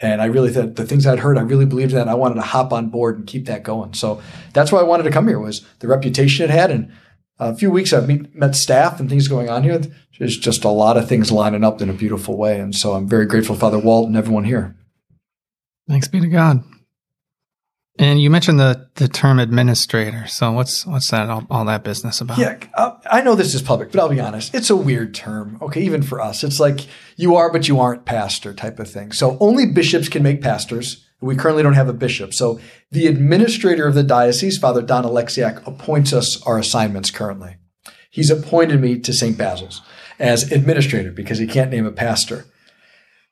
And 0.00 0.20
I 0.20 0.26
really 0.26 0.52
thought 0.52 0.76
the 0.76 0.84
things 0.84 1.06
I'd 1.06 1.20
heard, 1.20 1.38
I 1.38 1.42
really 1.42 1.66
believed 1.66 1.92
that. 1.92 2.08
I 2.08 2.14
wanted 2.14 2.34
to 2.36 2.42
hop 2.42 2.72
on 2.72 2.88
board 2.88 3.16
and 3.16 3.26
keep 3.26 3.46
that 3.46 3.62
going. 3.62 3.94
So 3.94 4.20
that's 4.52 4.72
why 4.72 4.80
I 4.80 4.84
wanted 4.84 5.04
to 5.04 5.10
come 5.10 5.28
here 5.28 5.38
was 5.38 5.64
the 5.78 5.88
reputation 5.88 6.44
it 6.44 6.50
had 6.50 6.70
and 6.70 6.92
a 7.38 7.54
few 7.54 7.70
weeks 7.70 7.92
I've 7.92 8.08
meet, 8.08 8.34
met 8.34 8.54
staff 8.54 9.00
and 9.00 9.08
things 9.08 9.28
going 9.28 9.48
on 9.48 9.62
here. 9.62 9.80
There's 10.18 10.38
just 10.38 10.64
a 10.64 10.68
lot 10.68 10.96
of 10.96 11.08
things 11.08 11.32
lining 11.32 11.64
up 11.64 11.80
in 11.82 11.90
a 11.90 11.94
beautiful 11.94 12.36
way. 12.36 12.60
And 12.60 12.74
so 12.74 12.92
I'm 12.92 13.08
very 13.08 13.26
grateful, 13.26 13.56
Father 13.56 13.78
Walt, 13.78 14.06
and 14.06 14.16
everyone 14.16 14.44
here. 14.44 14.76
Thanks 15.88 16.08
be 16.08 16.20
to 16.20 16.28
God. 16.28 16.64
And 17.96 18.20
you 18.20 18.28
mentioned 18.28 18.58
the 18.58 18.88
the 18.96 19.06
term 19.06 19.38
administrator. 19.38 20.26
So 20.26 20.50
what's 20.50 20.84
what's 20.84 21.10
that 21.10 21.30
all, 21.30 21.46
all 21.48 21.64
that 21.66 21.84
business 21.84 22.20
about? 22.20 22.38
Yeah, 22.38 22.58
uh, 22.74 22.96
I 23.08 23.20
know 23.20 23.36
this 23.36 23.54
is 23.54 23.62
public, 23.62 23.92
but 23.92 24.00
I'll 24.00 24.08
be 24.08 24.18
honest. 24.18 24.52
It's 24.52 24.68
a 24.68 24.76
weird 24.76 25.14
term. 25.14 25.58
Okay, 25.62 25.80
even 25.82 26.02
for 26.02 26.20
us, 26.20 26.42
it's 26.42 26.58
like 26.58 26.88
you 27.16 27.36
are 27.36 27.52
but 27.52 27.68
you 27.68 27.78
aren't 27.78 28.04
pastor 28.04 28.52
type 28.52 28.80
of 28.80 28.90
thing. 28.90 29.12
So 29.12 29.36
only 29.38 29.66
bishops 29.66 30.08
can 30.08 30.22
make 30.24 30.42
pastors 30.42 31.06
We 31.20 31.36
currently 31.36 31.62
don't 31.62 31.74
have 31.74 31.88
a 31.88 31.94
bishop. 31.94 32.34
So 32.34 32.60
the 32.90 33.06
administrator 33.06 33.86
of 33.86 33.94
the 33.94 34.02
diocese, 34.02 34.58
Father 34.58 34.82
Don 34.82 35.04
Oleksiak, 35.04 35.64
appoints 35.66 36.12
us 36.12 36.42
our 36.42 36.58
assignments 36.58 37.10
currently. 37.10 37.56
He's 38.10 38.30
appointed 38.30 38.80
me 38.80 38.98
to 38.98 39.12
St. 39.12 39.38
Basil's 39.38 39.80
as 40.18 40.50
administrator 40.52 41.12
because 41.12 41.38
he 41.38 41.46
can't 41.46 41.70
name 41.70 41.86
a 41.86 41.92
pastor. 41.92 42.44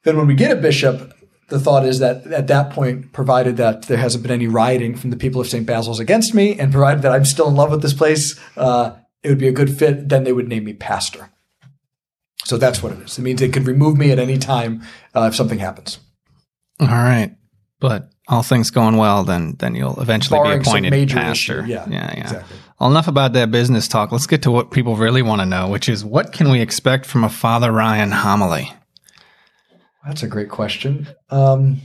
Then 0.05 0.17
when 0.17 0.27
we 0.27 0.35
get 0.35 0.57
a 0.57 0.61
bishop, 0.61 1.15
the 1.53 1.61
thought 1.61 1.85
is 1.85 1.99
that 1.99 2.27
at 2.29 2.47
that 2.47 2.71
point, 2.71 3.13
provided 3.13 3.59
that 3.59 3.83
there 3.83 3.99
hasn't 3.99 4.23
been 4.23 4.33
any 4.33 4.47
rioting 4.47 4.97
from 4.97 5.11
the 5.11 5.19
people 5.19 5.39
of 5.39 5.47
St. 5.47 5.67
Basil's 5.67 6.01
against 6.01 6.35
me, 6.35 6.59
and 6.59 6.73
provided 6.73 7.03
that 7.03 7.13
I'm 7.13 7.27
still 7.27 7.49
in 7.49 7.55
love 7.55 7.71
with 7.71 7.83
this 7.83 7.93
place, 7.93 8.41
uh, 8.57 8.97
it 9.23 9.29
would 9.29 9.39
be 9.39 9.49
a 9.49 9.53
good 9.53 9.77
fit. 9.77 10.09
Then 10.09 10.25
they 10.25 10.33
would 10.33 10.49
name 10.49 10.65
me 10.65 10.73
pastor. 10.73 11.29
So 12.45 12.57
that's 12.57 12.83
what 12.83 12.93
it 12.93 13.01
is. 13.01 13.19
It 13.19 13.23
means 13.23 13.41
they 13.41 13.51
could 13.51 13.67
remove 13.67 13.99
me 13.99 14.11
at 14.11 14.19
any 14.19 14.39
time 14.39 14.83
uh, 15.15 15.29
if 15.31 15.37
something 15.37 15.59
happens. 15.59 15.99
All 16.81 16.89
right, 16.89 17.37
but 17.79 18.11
all 18.29 18.43
things 18.43 18.71
going 18.71 18.97
well, 18.97 19.23
then 19.23 19.57
then 19.59 19.75
you'll 19.75 20.01
eventually 20.01 20.39
Barring 20.39 20.63
be 20.63 20.69
appointed 20.69 21.11
pastor. 21.11 21.61
issue. 21.61 21.71
Yeah, 21.71 21.87
yeah, 21.89 22.15
yeah. 22.17 22.23
exactly. 22.23 22.57
Well, 22.81 22.91
enough 22.91 23.09
about 23.09 23.35
that 23.35 23.51
business 23.51 23.87
talk. 23.89 24.11
Let's 24.11 24.27
get 24.27 24.43
to 24.43 24.51
what 24.51 24.71
people 24.71 24.97
really 24.97 25.23
want 25.23 25.43
to 25.43 25.47
know, 25.47 25.69
which 25.69 25.89
is 25.89 26.03
what 26.03 26.33
can 26.33 26.51
we 26.51 26.63
expect 26.63 27.05
from 27.05 27.25
a 27.25 27.29
Father 27.29 27.71
Ryan 27.71 28.11
homily? 28.11 28.73
That's 30.07 30.23
a 30.23 30.29
great 30.29 30.49
question. 30.49 31.09
Um, 31.31 31.81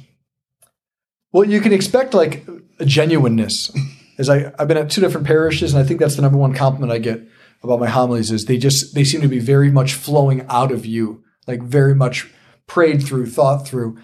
well, 1.32 1.46
you 1.46 1.62
can 1.62 1.74
expect 1.74 2.14
like 2.14 2.48
a 2.80 2.86
genuineness. 2.86 3.72
As 4.18 4.30
I, 4.30 4.52
I've 4.58 4.68
been 4.68 4.78
at 4.78 4.90
two 4.90 5.02
different 5.02 5.28
parishes, 5.28 5.74
and 5.74 5.84
I 5.84 5.86
think 5.86 6.00
that's 6.00 6.16
the 6.16 6.24
number 6.24 6.38
one 6.38 6.54
compliment 6.54 6.92
I 6.92 6.98
get 6.98 7.22
about 7.64 7.80
my 7.80 7.88
homilies 7.88 8.32
is 8.32 8.46
they 8.46 8.58
just 8.58 8.96
they 8.96 9.04
seem 9.04 9.22
to 9.22 9.28
be 9.28 9.40
very 9.40 9.72
much 9.72 9.94
flowing 9.94 10.46
out 10.50 10.72
of 10.72 10.86
you, 10.86 11.24
like 11.48 11.62
very 11.62 11.96
much 11.96 12.30
prayed 12.66 13.04
through, 13.04 13.28
thought 13.28 13.68
through. 13.68 13.98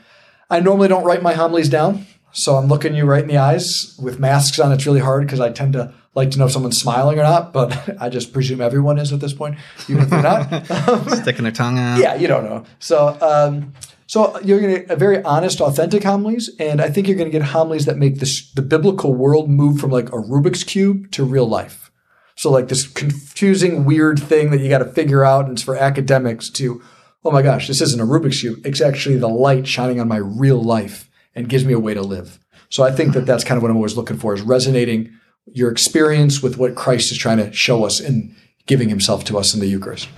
I 0.49 0.59
normally 0.59 0.87
don't 0.87 1.03
write 1.03 1.23
my 1.23 1.33
homilies 1.33 1.69
down, 1.69 2.05
so 2.31 2.55
I'm 2.55 2.67
looking 2.67 2.95
you 2.95 3.05
right 3.05 3.23
in 3.23 3.27
the 3.27 3.37
eyes 3.37 3.97
with 4.01 4.19
masks 4.19 4.59
on. 4.59 4.71
It's 4.71 4.85
really 4.85 4.99
hard 4.99 5.25
because 5.25 5.39
I 5.39 5.51
tend 5.51 5.73
to 5.73 5.93
like 6.15 6.31
to 6.31 6.37
know 6.37 6.45
if 6.45 6.51
someone's 6.51 6.79
smiling 6.79 7.19
or 7.19 7.23
not, 7.23 7.53
but 7.53 7.97
I 8.01 8.09
just 8.09 8.33
presume 8.33 8.61
everyone 8.61 8.99
is 8.99 9.11
at 9.11 9.19
this 9.19 9.33
point, 9.33 9.57
even 9.87 10.03
if 10.03 10.09
they're 10.09 10.21
not. 10.21 11.07
Sticking 11.21 11.43
their 11.43 11.51
tongue 11.51 11.79
out. 11.79 11.99
Yeah, 11.99 12.15
you 12.15 12.27
don't 12.27 12.43
know. 12.43 12.65
So, 12.79 13.17
um, 13.21 13.73
so 14.07 14.25
uh, 14.25 14.39
you're 14.43 14.59
going 14.59 14.73
to 14.73 14.79
get 14.81 14.91
a 14.91 14.95
very 14.95 15.23
honest, 15.23 15.61
authentic 15.61 16.03
homilies, 16.03 16.49
and 16.59 16.81
I 16.81 16.89
think 16.89 17.07
you're 17.07 17.17
going 17.17 17.31
to 17.31 17.37
get 17.37 17.47
homilies 17.47 17.85
that 17.85 17.97
make 17.97 18.19
this 18.19 18.51
the 18.51 18.61
biblical 18.61 19.13
world 19.13 19.49
move 19.49 19.79
from 19.79 19.91
like 19.91 20.09
a 20.09 20.17
Rubik's 20.17 20.63
cube 20.63 21.11
to 21.11 21.23
real 21.23 21.47
life. 21.47 21.91
So, 22.35 22.51
like 22.51 22.67
this 22.67 22.87
confusing, 22.87 23.85
weird 23.85 24.19
thing 24.19 24.51
that 24.51 24.59
you 24.59 24.69
got 24.69 24.79
to 24.79 24.85
figure 24.85 25.23
out, 25.23 25.45
and 25.45 25.53
it's 25.53 25.61
for 25.61 25.75
academics 25.75 26.49
to, 26.51 26.81
oh 27.23 27.31
my 27.31 27.41
gosh, 27.41 27.67
this 27.67 27.81
isn't 27.81 28.01
a 28.01 28.05
Rubik's 28.05 28.41
cube. 28.41 28.65
It's 28.65 28.81
actually 28.81 29.17
the 29.17 29.29
light 29.29 29.67
shining 29.67 29.99
on 29.99 30.07
my 30.07 30.17
real 30.17 30.61
life 30.61 31.09
and 31.35 31.49
gives 31.49 31.65
me 31.65 31.73
a 31.73 31.79
way 31.79 31.93
to 31.93 32.01
live. 32.01 32.39
So, 32.69 32.83
I 32.83 32.91
think 32.91 33.13
that 33.13 33.25
that's 33.25 33.43
kind 33.43 33.57
of 33.57 33.61
what 33.61 33.71
I'm 33.71 33.77
always 33.77 33.97
looking 33.97 34.17
for 34.17 34.33
is 34.33 34.41
resonating 34.41 35.13
your 35.51 35.71
experience 35.71 36.41
with 36.41 36.57
what 36.57 36.75
Christ 36.75 37.11
is 37.11 37.17
trying 37.17 37.37
to 37.37 37.51
show 37.51 37.85
us 37.85 37.99
in 37.99 38.35
giving 38.65 38.89
Himself 38.89 39.23
to 39.25 39.37
us 39.37 39.53
in 39.53 39.59
the 39.59 39.67
Eucharist. 39.67 40.09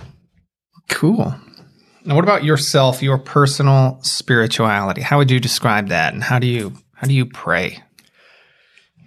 Cool. 0.88 1.34
Now, 2.06 2.14
what 2.14 2.24
about 2.24 2.44
yourself, 2.44 3.02
your 3.02 3.18
personal 3.18 3.98
spirituality? 4.02 5.02
How 5.02 5.18
would 5.18 5.30
you 5.30 5.40
describe 5.40 5.88
that, 5.88 6.14
and 6.14 6.22
how 6.22 6.38
do 6.38 6.46
you 6.46 6.74
how 6.94 7.08
do 7.08 7.14
you 7.14 7.26
pray? 7.26 7.82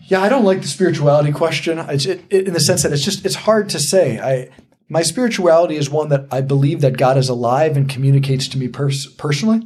Yeah, 0.10 0.22
I 0.22 0.27
don't 0.29 0.44
like 0.44 0.62
the 0.62 0.68
spirituality 0.68 1.32
question. 1.32 1.79
It's 1.79 2.06
it, 2.06 2.25
it, 2.29 2.48
in 2.48 2.53
the 2.53 2.60
sense 2.60 2.84
that 2.84 2.91
it's 2.91 3.03
just 3.03 3.25
it's 3.25 3.36
hard 3.36 3.70
to 3.70 3.79
say. 3.79 4.20
I 4.20 4.50
my 4.89 5.01
spirituality 5.01 5.77
is 5.77 5.89
one 5.89 6.10
that 6.10 6.27
I 6.29 6.41
believe 6.41 6.82
that 6.82 6.98
God 6.98 7.15
is 7.15 7.29
alive 7.29 7.77
and 7.77 7.88
communicates 7.88 8.48
to 8.50 8.58
me 8.58 8.68
pers- 8.68 9.08
personally, 9.13 9.62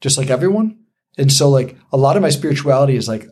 just 0.00 0.16
like 0.16 0.30
everyone. 0.30 0.78
And 1.18 1.30
so, 1.30 1.50
like 1.50 1.76
a 1.92 1.98
lot 1.98 2.16
of 2.16 2.22
my 2.22 2.30
spirituality 2.30 2.96
is 2.96 3.06
like 3.06 3.26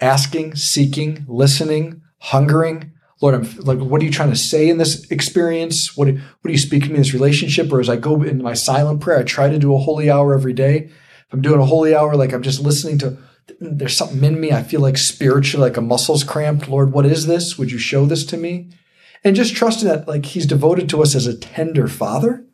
asking, 0.00 0.54
seeking, 0.54 1.24
listening, 1.26 2.02
hungering. 2.18 2.92
Lord, 3.22 3.34
I'm 3.34 3.56
like, 3.64 3.78
what 3.78 4.02
are 4.02 4.04
you 4.04 4.10
trying 4.10 4.30
to 4.30 4.36
say 4.36 4.68
in 4.68 4.78
this 4.78 5.10
experience? 5.10 5.96
What, 5.96 6.08
what 6.08 6.20
are 6.44 6.50
you 6.50 6.58
speaking 6.58 6.88
to 6.88 6.92
me 6.92 6.96
in 6.96 7.02
this 7.02 7.14
relationship? 7.14 7.72
Or 7.72 7.80
as 7.80 7.88
I 7.88 7.96
go 7.96 8.22
into 8.22 8.44
my 8.44 8.54
silent 8.54 9.00
prayer, 9.00 9.18
I 9.18 9.22
try 9.22 9.48
to 9.48 9.58
do 9.58 9.74
a 9.74 9.78
holy 9.78 10.10
hour 10.10 10.34
every 10.34 10.52
day. 10.52 10.90
If 11.26 11.32
I'm 11.32 11.40
doing 11.40 11.60
a 11.60 11.66
holy 11.66 11.94
hour, 11.94 12.14
like 12.14 12.32
I'm 12.32 12.42
just 12.42 12.60
listening 12.60 12.98
to, 12.98 13.16
there's 13.58 13.96
something 13.96 14.22
in 14.22 14.38
me. 14.40 14.52
I 14.52 14.62
feel 14.62 14.80
like 14.80 14.98
spiritually, 14.98 15.68
like 15.68 15.78
a 15.78 15.80
muscle's 15.80 16.24
cramped. 16.24 16.68
Lord, 16.68 16.92
what 16.92 17.06
is 17.06 17.26
this? 17.26 17.58
Would 17.58 17.72
you 17.72 17.78
show 17.78 18.04
this 18.04 18.24
to 18.26 18.36
me? 18.36 18.70
And 19.24 19.34
just 19.34 19.56
trusting 19.56 19.88
that, 19.88 20.06
like, 20.06 20.26
he's 20.26 20.46
devoted 20.46 20.88
to 20.90 21.02
us 21.02 21.14
as 21.14 21.26
a 21.26 21.36
tender 21.36 21.88
father. 21.88 22.45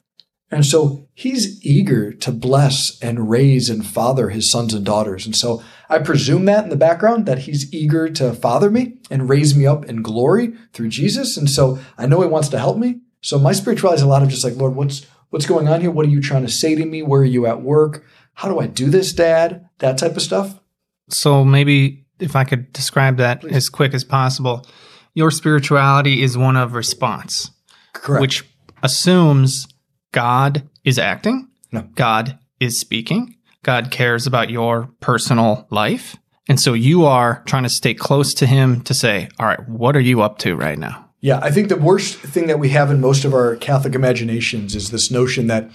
And 0.52 0.66
so 0.66 1.08
he's 1.14 1.64
eager 1.64 2.12
to 2.12 2.30
bless 2.30 3.00
and 3.00 3.30
raise 3.30 3.70
and 3.70 3.84
father 3.84 4.28
his 4.28 4.50
sons 4.50 4.74
and 4.74 4.84
daughters. 4.84 5.24
And 5.24 5.34
so 5.34 5.62
I 5.88 5.98
presume 5.98 6.44
that 6.44 6.64
in 6.64 6.70
the 6.70 6.76
background, 6.76 7.24
that 7.24 7.40
he's 7.40 7.72
eager 7.72 8.10
to 8.10 8.34
father 8.34 8.70
me 8.70 8.98
and 9.10 9.30
raise 9.30 9.56
me 9.56 9.66
up 9.66 9.86
in 9.86 10.02
glory 10.02 10.52
through 10.74 10.90
Jesus. 10.90 11.38
And 11.38 11.48
so 11.48 11.78
I 11.96 12.06
know 12.06 12.20
he 12.20 12.28
wants 12.28 12.50
to 12.50 12.58
help 12.58 12.76
me. 12.76 13.00
So 13.22 13.38
my 13.38 13.52
spirituality 13.52 14.00
is 14.00 14.02
a 14.02 14.08
lot 14.08 14.22
of 14.22 14.28
just 14.28 14.44
like, 14.44 14.56
Lord, 14.56 14.74
what's 14.74 15.06
what's 15.30 15.46
going 15.46 15.68
on 15.68 15.80
here? 15.80 15.90
What 15.90 16.04
are 16.04 16.10
you 16.10 16.20
trying 16.20 16.44
to 16.44 16.52
say 16.52 16.74
to 16.74 16.84
me? 16.84 17.02
Where 17.02 17.22
are 17.22 17.24
you 17.24 17.46
at 17.46 17.62
work? 17.62 18.04
How 18.34 18.48
do 18.48 18.60
I 18.60 18.66
do 18.66 18.90
this, 18.90 19.12
Dad? 19.12 19.68
That 19.78 19.96
type 19.96 20.16
of 20.16 20.22
stuff. 20.22 20.60
So 21.08 21.44
maybe 21.44 22.04
if 22.18 22.36
I 22.36 22.44
could 22.44 22.72
describe 22.72 23.16
that 23.16 23.40
Please. 23.40 23.54
as 23.54 23.68
quick 23.68 23.94
as 23.94 24.04
possible, 24.04 24.66
your 25.14 25.30
spirituality 25.30 26.22
is 26.22 26.36
one 26.36 26.56
of 26.56 26.74
response, 26.74 27.50
Correct. 27.92 28.20
which 28.20 28.44
assumes 28.82 29.66
God 30.12 30.68
is 30.84 30.98
acting, 30.98 31.48
No. 31.72 31.88
God 31.94 32.38
is 32.60 32.78
speaking, 32.78 33.36
God 33.62 33.90
cares 33.90 34.26
about 34.26 34.50
your 34.50 34.90
personal 35.00 35.66
life. 35.70 36.16
And 36.48 36.60
so 36.60 36.72
you 36.74 37.04
are 37.04 37.42
trying 37.46 37.62
to 37.62 37.68
stay 37.68 37.94
close 37.94 38.34
to 38.34 38.46
him 38.46 38.82
to 38.82 38.94
say, 38.94 39.28
all 39.38 39.46
right, 39.46 39.68
what 39.68 39.96
are 39.96 40.00
you 40.00 40.22
up 40.22 40.38
to 40.38 40.56
right 40.56 40.78
now? 40.78 41.08
Yeah, 41.20 41.38
I 41.40 41.52
think 41.52 41.68
the 41.68 41.76
worst 41.76 42.16
thing 42.16 42.48
that 42.48 42.58
we 42.58 42.70
have 42.70 42.90
in 42.90 43.00
most 43.00 43.24
of 43.24 43.32
our 43.32 43.54
Catholic 43.56 43.94
imaginations 43.94 44.74
is 44.74 44.90
this 44.90 45.10
notion 45.10 45.46
that 45.46 45.70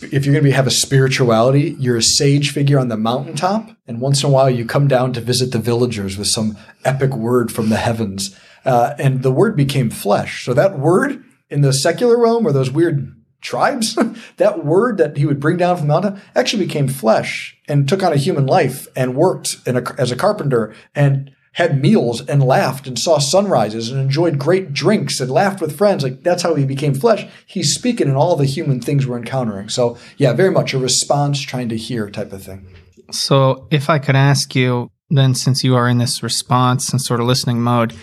if 0.00 0.24
you're 0.24 0.32
going 0.32 0.44
to 0.44 0.48
be, 0.48 0.52
have 0.52 0.66
a 0.66 0.70
spirituality, 0.70 1.76
you're 1.78 1.98
a 1.98 2.02
sage 2.02 2.52
figure 2.52 2.78
on 2.78 2.88
the 2.88 2.96
mountaintop, 2.96 3.70
and 3.86 4.00
once 4.00 4.22
in 4.22 4.30
a 4.30 4.32
while 4.32 4.48
you 4.48 4.64
come 4.64 4.88
down 4.88 5.12
to 5.12 5.20
visit 5.20 5.52
the 5.52 5.58
villagers 5.58 6.16
with 6.16 6.28
some 6.28 6.56
epic 6.84 7.14
word 7.14 7.52
from 7.52 7.68
the 7.68 7.76
heavens. 7.76 8.34
Uh, 8.64 8.94
and 8.98 9.22
the 9.22 9.32
word 9.32 9.54
became 9.54 9.90
flesh. 9.90 10.44
So 10.44 10.54
that 10.54 10.78
word 10.78 11.22
in 11.50 11.60
the 11.60 11.72
secular 11.72 12.18
realm 12.18 12.46
or 12.46 12.52
those 12.52 12.70
weird 12.70 13.14
tribes, 13.40 13.96
that 14.36 14.64
word 14.64 14.98
that 14.98 15.16
he 15.16 15.26
would 15.26 15.40
bring 15.40 15.56
down 15.56 15.76
from 15.76 15.86
the 15.86 15.92
mountain 15.92 16.20
actually 16.34 16.64
became 16.64 16.88
flesh 16.88 17.56
and 17.68 17.88
took 17.88 18.02
on 18.02 18.12
a 18.12 18.16
human 18.16 18.46
life 18.46 18.88
and 18.96 19.14
worked 19.14 19.56
a, 19.66 19.94
as 19.98 20.10
a 20.10 20.16
carpenter 20.16 20.74
and 20.94 21.30
had 21.52 21.82
meals 21.82 22.20
and 22.28 22.42
laughed 22.42 22.86
and 22.86 22.98
saw 22.98 23.18
sunrises 23.18 23.90
and 23.90 24.00
enjoyed 24.00 24.38
great 24.38 24.72
drinks 24.72 25.20
and 25.20 25.30
laughed 25.30 25.60
with 25.60 25.76
friends. 25.76 26.04
Like 26.04 26.22
that's 26.22 26.42
how 26.42 26.54
he 26.54 26.64
became 26.64 26.94
flesh. 26.94 27.26
He's 27.46 27.74
speaking 27.74 28.08
in 28.08 28.14
all 28.14 28.36
the 28.36 28.44
human 28.44 28.80
things 28.80 29.06
we're 29.06 29.18
encountering. 29.18 29.68
So 29.68 29.98
yeah, 30.18 30.32
very 30.34 30.52
much 30.52 30.72
a 30.72 30.78
response 30.78 31.40
trying 31.40 31.68
to 31.70 31.76
hear 31.76 32.10
type 32.10 32.32
of 32.32 32.44
thing. 32.44 32.74
So 33.10 33.66
if 33.70 33.90
I 33.90 33.98
could 33.98 34.14
ask 34.14 34.54
you, 34.54 34.90
then 35.10 35.34
since 35.34 35.64
you 35.64 35.74
are 35.74 35.88
in 35.88 35.98
this 35.98 36.22
response 36.22 36.90
and 36.90 37.00
sort 37.00 37.20
of 37.20 37.26
listening 37.26 37.60
mode, 37.60 37.94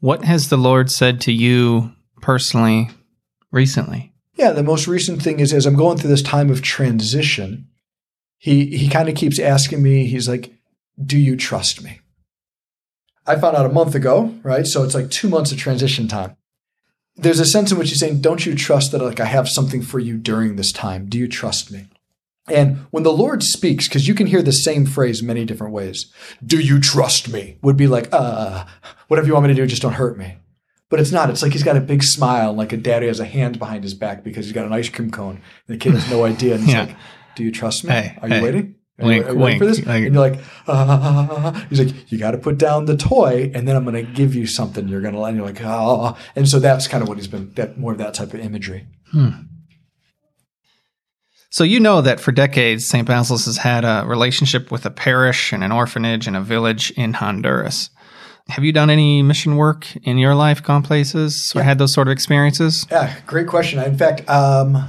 what 0.00 0.24
has 0.24 0.48
the 0.48 0.56
Lord 0.56 0.90
said 0.90 1.20
to 1.22 1.32
you 1.32 1.92
personally 2.20 2.90
recently? 3.52 4.11
Yeah, 4.42 4.50
the 4.50 4.64
most 4.64 4.88
recent 4.88 5.22
thing 5.22 5.38
is 5.38 5.52
as 5.52 5.66
I'm 5.66 5.76
going 5.76 5.98
through 5.98 6.10
this 6.10 6.20
time 6.20 6.50
of 6.50 6.62
transition, 6.62 7.68
he 8.38 8.76
he 8.76 8.88
kind 8.88 9.08
of 9.08 9.14
keeps 9.14 9.38
asking 9.38 9.80
me, 9.80 10.06
he's 10.06 10.28
like, 10.28 10.52
Do 11.00 11.16
you 11.16 11.36
trust 11.36 11.80
me? 11.80 12.00
I 13.24 13.36
found 13.36 13.56
out 13.56 13.66
a 13.66 13.72
month 13.72 13.94
ago, 13.94 14.34
right? 14.42 14.66
So 14.66 14.82
it's 14.82 14.96
like 14.96 15.12
two 15.12 15.28
months 15.28 15.52
of 15.52 15.58
transition 15.58 16.08
time. 16.08 16.36
There's 17.14 17.38
a 17.38 17.44
sense 17.44 17.70
in 17.70 17.78
which 17.78 17.90
he's 17.90 18.00
saying, 18.00 18.20
Don't 18.20 18.44
you 18.44 18.56
trust 18.56 18.90
that 18.90 19.00
like 19.00 19.20
I 19.20 19.26
have 19.26 19.48
something 19.48 19.80
for 19.80 20.00
you 20.00 20.18
during 20.18 20.56
this 20.56 20.72
time? 20.72 21.08
Do 21.08 21.18
you 21.18 21.28
trust 21.28 21.70
me? 21.70 21.86
And 22.48 22.78
when 22.90 23.04
the 23.04 23.12
Lord 23.12 23.44
speaks, 23.44 23.86
because 23.86 24.08
you 24.08 24.14
can 24.14 24.26
hear 24.26 24.42
the 24.42 24.52
same 24.52 24.86
phrase 24.86 25.22
many 25.22 25.44
different 25.44 25.72
ways, 25.72 26.12
do 26.44 26.58
you 26.58 26.80
trust 26.80 27.32
me? 27.32 27.58
Would 27.62 27.76
be 27.76 27.86
like, 27.86 28.08
uh, 28.10 28.66
whatever 29.06 29.28
you 29.28 29.34
want 29.34 29.46
me 29.46 29.54
to 29.54 29.60
do, 29.62 29.68
just 29.68 29.82
don't 29.82 29.92
hurt 29.92 30.18
me. 30.18 30.38
But 30.92 31.00
it's 31.00 31.10
not. 31.10 31.30
It's 31.30 31.40
like 31.42 31.52
he's 31.52 31.62
got 31.62 31.78
a 31.78 31.80
big 31.80 32.02
smile, 32.02 32.52
like 32.52 32.74
a 32.74 32.76
daddy 32.76 33.06
has 33.06 33.18
a 33.18 33.24
hand 33.24 33.58
behind 33.58 33.82
his 33.82 33.94
back 33.94 34.22
because 34.22 34.44
he's 34.44 34.52
got 34.52 34.66
an 34.66 34.74
ice 34.74 34.90
cream 34.90 35.10
cone. 35.10 35.40
And 35.66 35.74
the 35.74 35.78
kid 35.78 35.94
has 35.94 36.10
no 36.10 36.26
idea. 36.26 36.56
And 36.56 36.64
he's 36.64 36.74
Yeah. 36.74 36.80
like, 36.82 36.96
Do 37.34 37.44
you 37.44 37.50
trust 37.50 37.82
me? 37.84 37.92
Hey, 37.92 38.18
are 38.20 38.28
you 38.28 38.34
hey. 38.34 38.42
waiting? 38.42 38.74
Are 39.00 39.06
Wink, 39.06 39.54
you, 39.54 39.58
for 39.58 39.64
this? 39.64 39.78
Like- 39.78 40.04
and 40.04 40.12
you're 40.14 40.30
like, 40.30 40.38
ah. 40.68 41.66
He's 41.70 41.80
like, 41.82 42.12
you 42.12 42.18
got 42.18 42.32
to 42.32 42.36
put 42.38 42.58
down 42.58 42.84
the 42.84 42.94
toy, 42.98 43.50
and 43.54 43.66
then 43.66 43.74
I'm 43.74 43.84
going 43.84 44.04
to 44.04 44.12
give 44.12 44.34
you 44.34 44.46
something. 44.46 44.86
You're 44.86 45.00
going 45.00 45.14
to, 45.14 45.22
and 45.22 45.34
you're 45.38 45.46
like, 45.46 45.64
ah. 45.64 46.14
And 46.36 46.46
so 46.46 46.58
that's 46.58 46.86
kind 46.88 47.02
of 47.02 47.08
what 47.08 47.16
he's 47.16 47.26
been, 47.26 47.50
that 47.54 47.78
more 47.78 47.92
of 47.92 47.98
that 47.98 48.12
type 48.12 48.34
of 48.34 48.40
imagery. 48.40 48.86
So 51.48 51.64
you 51.64 51.80
know 51.80 52.02
that 52.02 52.20
for 52.20 52.32
decades, 52.32 52.86
St. 52.86 53.06
Basil's 53.06 53.46
has 53.46 53.56
had 53.56 53.84
a 53.86 54.04
relationship 54.06 54.70
with 54.70 54.84
a 54.84 54.90
parish 54.90 55.52
and 55.54 55.64
an 55.64 55.72
orphanage 55.72 56.26
and 56.26 56.36
a 56.36 56.42
village 56.42 56.90
in 56.92 57.14
Honduras. 57.14 57.88
Have 58.48 58.64
you 58.64 58.72
done 58.72 58.90
any 58.90 59.22
mission 59.22 59.56
work 59.56 59.94
in 59.96 60.18
your 60.18 60.34
life, 60.34 60.62
gone 60.62 60.82
places, 60.82 61.52
or 61.54 61.62
had 61.62 61.78
those 61.78 61.92
sort 61.92 62.08
of 62.08 62.12
experiences? 62.12 62.86
Yeah, 62.90 63.14
great 63.26 63.46
question. 63.46 63.78
In 63.78 63.96
fact, 63.96 64.28
um, 64.28 64.88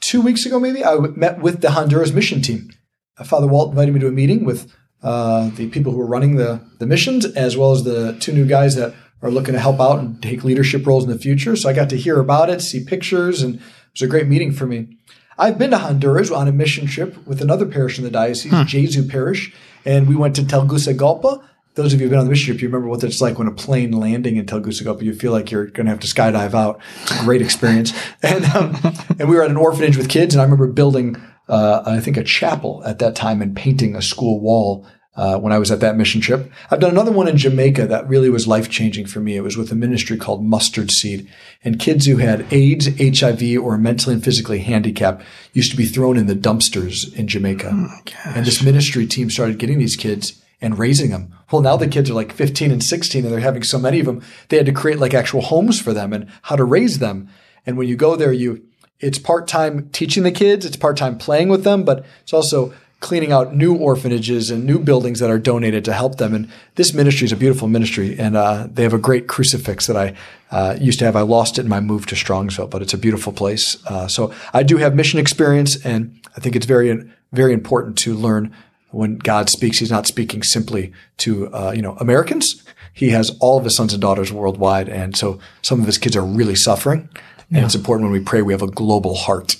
two 0.00 0.20
weeks 0.20 0.44
ago, 0.44 0.58
maybe 0.60 0.84
I 0.84 0.96
met 0.96 1.40
with 1.40 1.60
the 1.60 1.70
Honduras 1.70 2.12
mission 2.12 2.42
team. 2.42 2.70
Uh, 3.18 3.24
Father 3.24 3.46
Walt 3.46 3.70
invited 3.70 3.94
me 3.94 4.00
to 4.00 4.08
a 4.08 4.12
meeting 4.12 4.44
with 4.44 4.72
uh, 5.02 5.50
the 5.50 5.68
people 5.68 5.92
who 5.92 6.00
are 6.00 6.06
running 6.06 6.36
the, 6.36 6.60
the 6.78 6.86
missions, 6.86 7.24
as 7.24 7.56
well 7.56 7.72
as 7.72 7.84
the 7.84 8.16
two 8.20 8.32
new 8.32 8.46
guys 8.46 8.74
that 8.76 8.94
are 9.22 9.30
looking 9.30 9.54
to 9.54 9.60
help 9.60 9.80
out 9.80 10.00
and 10.00 10.20
take 10.22 10.44
leadership 10.44 10.86
roles 10.86 11.04
in 11.04 11.10
the 11.10 11.18
future. 11.18 11.54
So 11.56 11.68
I 11.68 11.72
got 11.72 11.88
to 11.90 11.96
hear 11.96 12.18
about 12.18 12.50
it, 12.50 12.60
see 12.60 12.84
pictures, 12.84 13.42
and 13.42 13.56
it 13.56 13.62
was 13.94 14.02
a 14.02 14.06
great 14.06 14.26
meeting 14.26 14.52
for 14.52 14.66
me. 14.66 14.98
I've 15.38 15.58
been 15.58 15.70
to 15.70 15.78
Honduras 15.78 16.30
on 16.30 16.48
a 16.48 16.52
mission 16.52 16.86
trip 16.86 17.26
with 17.26 17.40
another 17.40 17.66
parish 17.66 17.98
in 17.98 18.04
the 18.04 18.10
diocese, 18.10 18.52
hmm. 18.52 18.62
Gesu 18.62 19.08
Parish, 19.08 19.54
and 19.84 20.06
we 20.06 20.16
went 20.16 20.36
to 20.36 20.42
Tegucigalpa. 20.42 21.48
Those 21.74 21.94
of 21.94 22.00
you 22.00 22.04
who've 22.04 22.10
been 22.10 22.18
on 22.18 22.26
the 22.26 22.30
mission 22.30 22.52
trip, 22.52 22.60
you 22.60 22.68
remember 22.68 22.88
what 22.88 23.02
it's 23.02 23.22
like 23.22 23.38
when 23.38 23.48
a 23.48 23.52
plane 23.52 23.92
landing 23.92 24.36
in 24.36 24.44
Tegucigalpa. 24.44 25.02
You 25.02 25.14
feel 25.14 25.32
like 25.32 25.50
you're 25.50 25.66
going 25.66 25.86
to 25.86 25.90
have 25.90 26.00
to 26.00 26.06
skydive 26.06 26.52
out. 26.52 26.80
It's 27.02 27.18
a 27.18 27.24
great 27.24 27.40
experience. 27.40 27.92
and 28.22 28.44
um, 28.46 28.76
and 29.18 29.28
we 29.28 29.36
were 29.36 29.42
at 29.42 29.50
an 29.50 29.56
orphanage 29.56 29.96
with 29.96 30.10
kids, 30.10 30.34
and 30.34 30.40
I 30.42 30.44
remember 30.44 30.66
building, 30.66 31.16
uh, 31.48 31.82
I 31.86 32.00
think, 32.00 32.16
a 32.18 32.24
chapel 32.24 32.82
at 32.84 32.98
that 32.98 33.16
time 33.16 33.40
and 33.40 33.56
painting 33.56 33.96
a 33.96 34.02
school 34.02 34.40
wall 34.40 34.86
uh, 35.14 35.38
when 35.38 35.52
I 35.52 35.58
was 35.58 35.70
at 35.70 35.80
that 35.80 35.96
mission 35.96 36.20
trip. 36.20 36.50
I've 36.70 36.80
done 36.80 36.90
another 36.90 37.12
one 37.12 37.28
in 37.28 37.36
Jamaica 37.36 37.86
that 37.86 38.08
really 38.08 38.30
was 38.30 38.46
life 38.46 38.70
changing 38.70 39.06
for 39.06 39.20
me. 39.20 39.36
It 39.36 39.42
was 39.42 39.56
with 39.56 39.70
a 39.70 39.74
ministry 39.74 40.16
called 40.16 40.44
Mustard 40.44 40.90
Seed. 40.90 41.28
And 41.64 41.78
kids 41.78 42.06
who 42.06 42.16
had 42.16 42.50
AIDS, 42.50 42.86
HIV, 42.98 43.58
or 43.62 43.76
mentally 43.76 44.14
and 44.14 44.24
physically 44.24 44.60
handicapped 44.60 45.22
used 45.52 45.70
to 45.70 45.76
be 45.76 45.86
thrown 45.86 46.16
in 46.16 46.26
the 46.26 46.34
dumpsters 46.34 47.14
in 47.14 47.28
Jamaica. 47.28 47.70
Oh 47.72 48.12
and 48.24 48.46
this 48.46 48.62
ministry 48.62 49.06
team 49.06 49.30
started 49.30 49.58
getting 49.58 49.78
these 49.78 49.96
kids 49.96 50.41
and 50.62 50.78
raising 50.78 51.10
them. 51.10 51.34
Well, 51.50 51.60
now 51.60 51.76
the 51.76 51.88
kids 51.88 52.08
are 52.08 52.14
like 52.14 52.32
15 52.32 52.70
and 52.70 52.82
16 52.82 53.24
and 53.24 53.32
they're 53.32 53.40
having 53.40 53.64
so 53.64 53.78
many 53.78 54.00
of 54.00 54.06
them. 54.06 54.22
They 54.48 54.56
had 54.56 54.66
to 54.66 54.72
create 54.72 54.98
like 54.98 55.12
actual 55.12 55.42
homes 55.42 55.80
for 55.80 55.92
them 55.92 56.12
and 56.12 56.30
how 56.42 56.56
to 56.56 56.64
raise 56.64 57.00
them. 57.00 57.28
And 57.66 57.76
when 57.76 57.88
you 57.88 57.96
go 57.96 58.16
there, 58.16 58.32
you, 58.32 58.64
it's 59.00 59.18
part 59.18 59.48
time 59.48 59.90
teaching 59.90 60.22
the 60.22 60.30
kids, 60.30 60.64
it's 60.64 60.76
part 60.76 60.96
time 60.96 61.18
playing 61.18 61.48
with 61.48 61.64
them, 61.64 61.84
but 61.84 62.06
it's 62.22 62.32
also 62.32 62.72
cleaning 63.00 63.32
out 63.32 63.54
new 63.54 63.74
orphanages 63.74 64.48
and 64.48 64.64
new 64.64 64.78
buildings 64.78 65.18
that 65.18 65.28
are 65.28 65.38
donated 65.38 65.84
to 65.84 65.92
help 65.92 66.16
them. 66.18 66.32
And 66.32 66.48
this 66.76 66.94
ministry 66.94 67.24
is 67.24 67.32
a 67.32 67.36
beautiful 67.36 67.66
ministry, 67.66 68.16
and 68.16 68.36
uh, 68.36 68.68
they 68.72 68.84
have 68.84 68.94
a 68.94 68.98
great 68.98 69.26
crucifix 69.26 69.88
that 69.88 69.96
I 69.96 70.14
uh, 70.52 70.76
used 70.80 71.00
to 71.00 71.04
have. 71.04 71.16
I 71.16 71.22
lost 71.22 71.58
it 71.58 71.62
in 71.62 71.68
my 71.68 71.80
move 71.80 72.06
to 72.06 72.14
Strongsville, 72.14 72.70
but 72.70 72.80
it's 72.80 72.94
a 72.94 72.98
beautiful 72.98 73.32
place. 73.32 73.84
Uh, 73.86 74.06
so 74.06 74.32
I 74.54 74.62
do 74.62 74.76
have 74.76 74.94
mission 74.94 75.18
experience, 75.18 75.84
and 75.84 76.18
I 76.36 76.40
think 76.40 76.54
it's 76.54 76.64
very, 76.64 77.10
very 77.32 77.52
important 77.52 77.98
to 77.98 78.14
learn 78.14 78.54
when 78.92 79.18
God 79.18 79.50
speaks. 79.50 79.78
He's 79.78 79.90
not 79.90 80.06
speaking 80.06 80.42
simply 80.42 80.92
to 81.18 81.52
uh, 81.52 81.72
you 81.74 81.82
know 81.82 81.96
Americans. 81.98 82.64
He 82.94 83.10
has 83.10 83.36
all 83.40 83.58
of 83.58 83.64
his 83.64 83.74
sons 83.74 83.92
and 83.92 84.02
daughters 84.02 84.32
worldwide, 84.32 84.88
and 84.88 85.16
so 85.16 85.40
some 85.62 85.80
of 85.80 85.86
his 85.86 85.98
kids 85.98 86.16
are 86.16 86.24
really 86.24 86.56
suffering. 86.56 87.08
And 87.48 87.58
yeah. 87.58 87.64
it's 87.64 87.74
important 87.74 88.10
when 88.10 88.18
we 88.18 88.24
pray 88.24 88.42
we 88.42 88.52
have 88.52 88.62
a 88.62 88.66
global 88.66 89.14
heart 89.14 89.56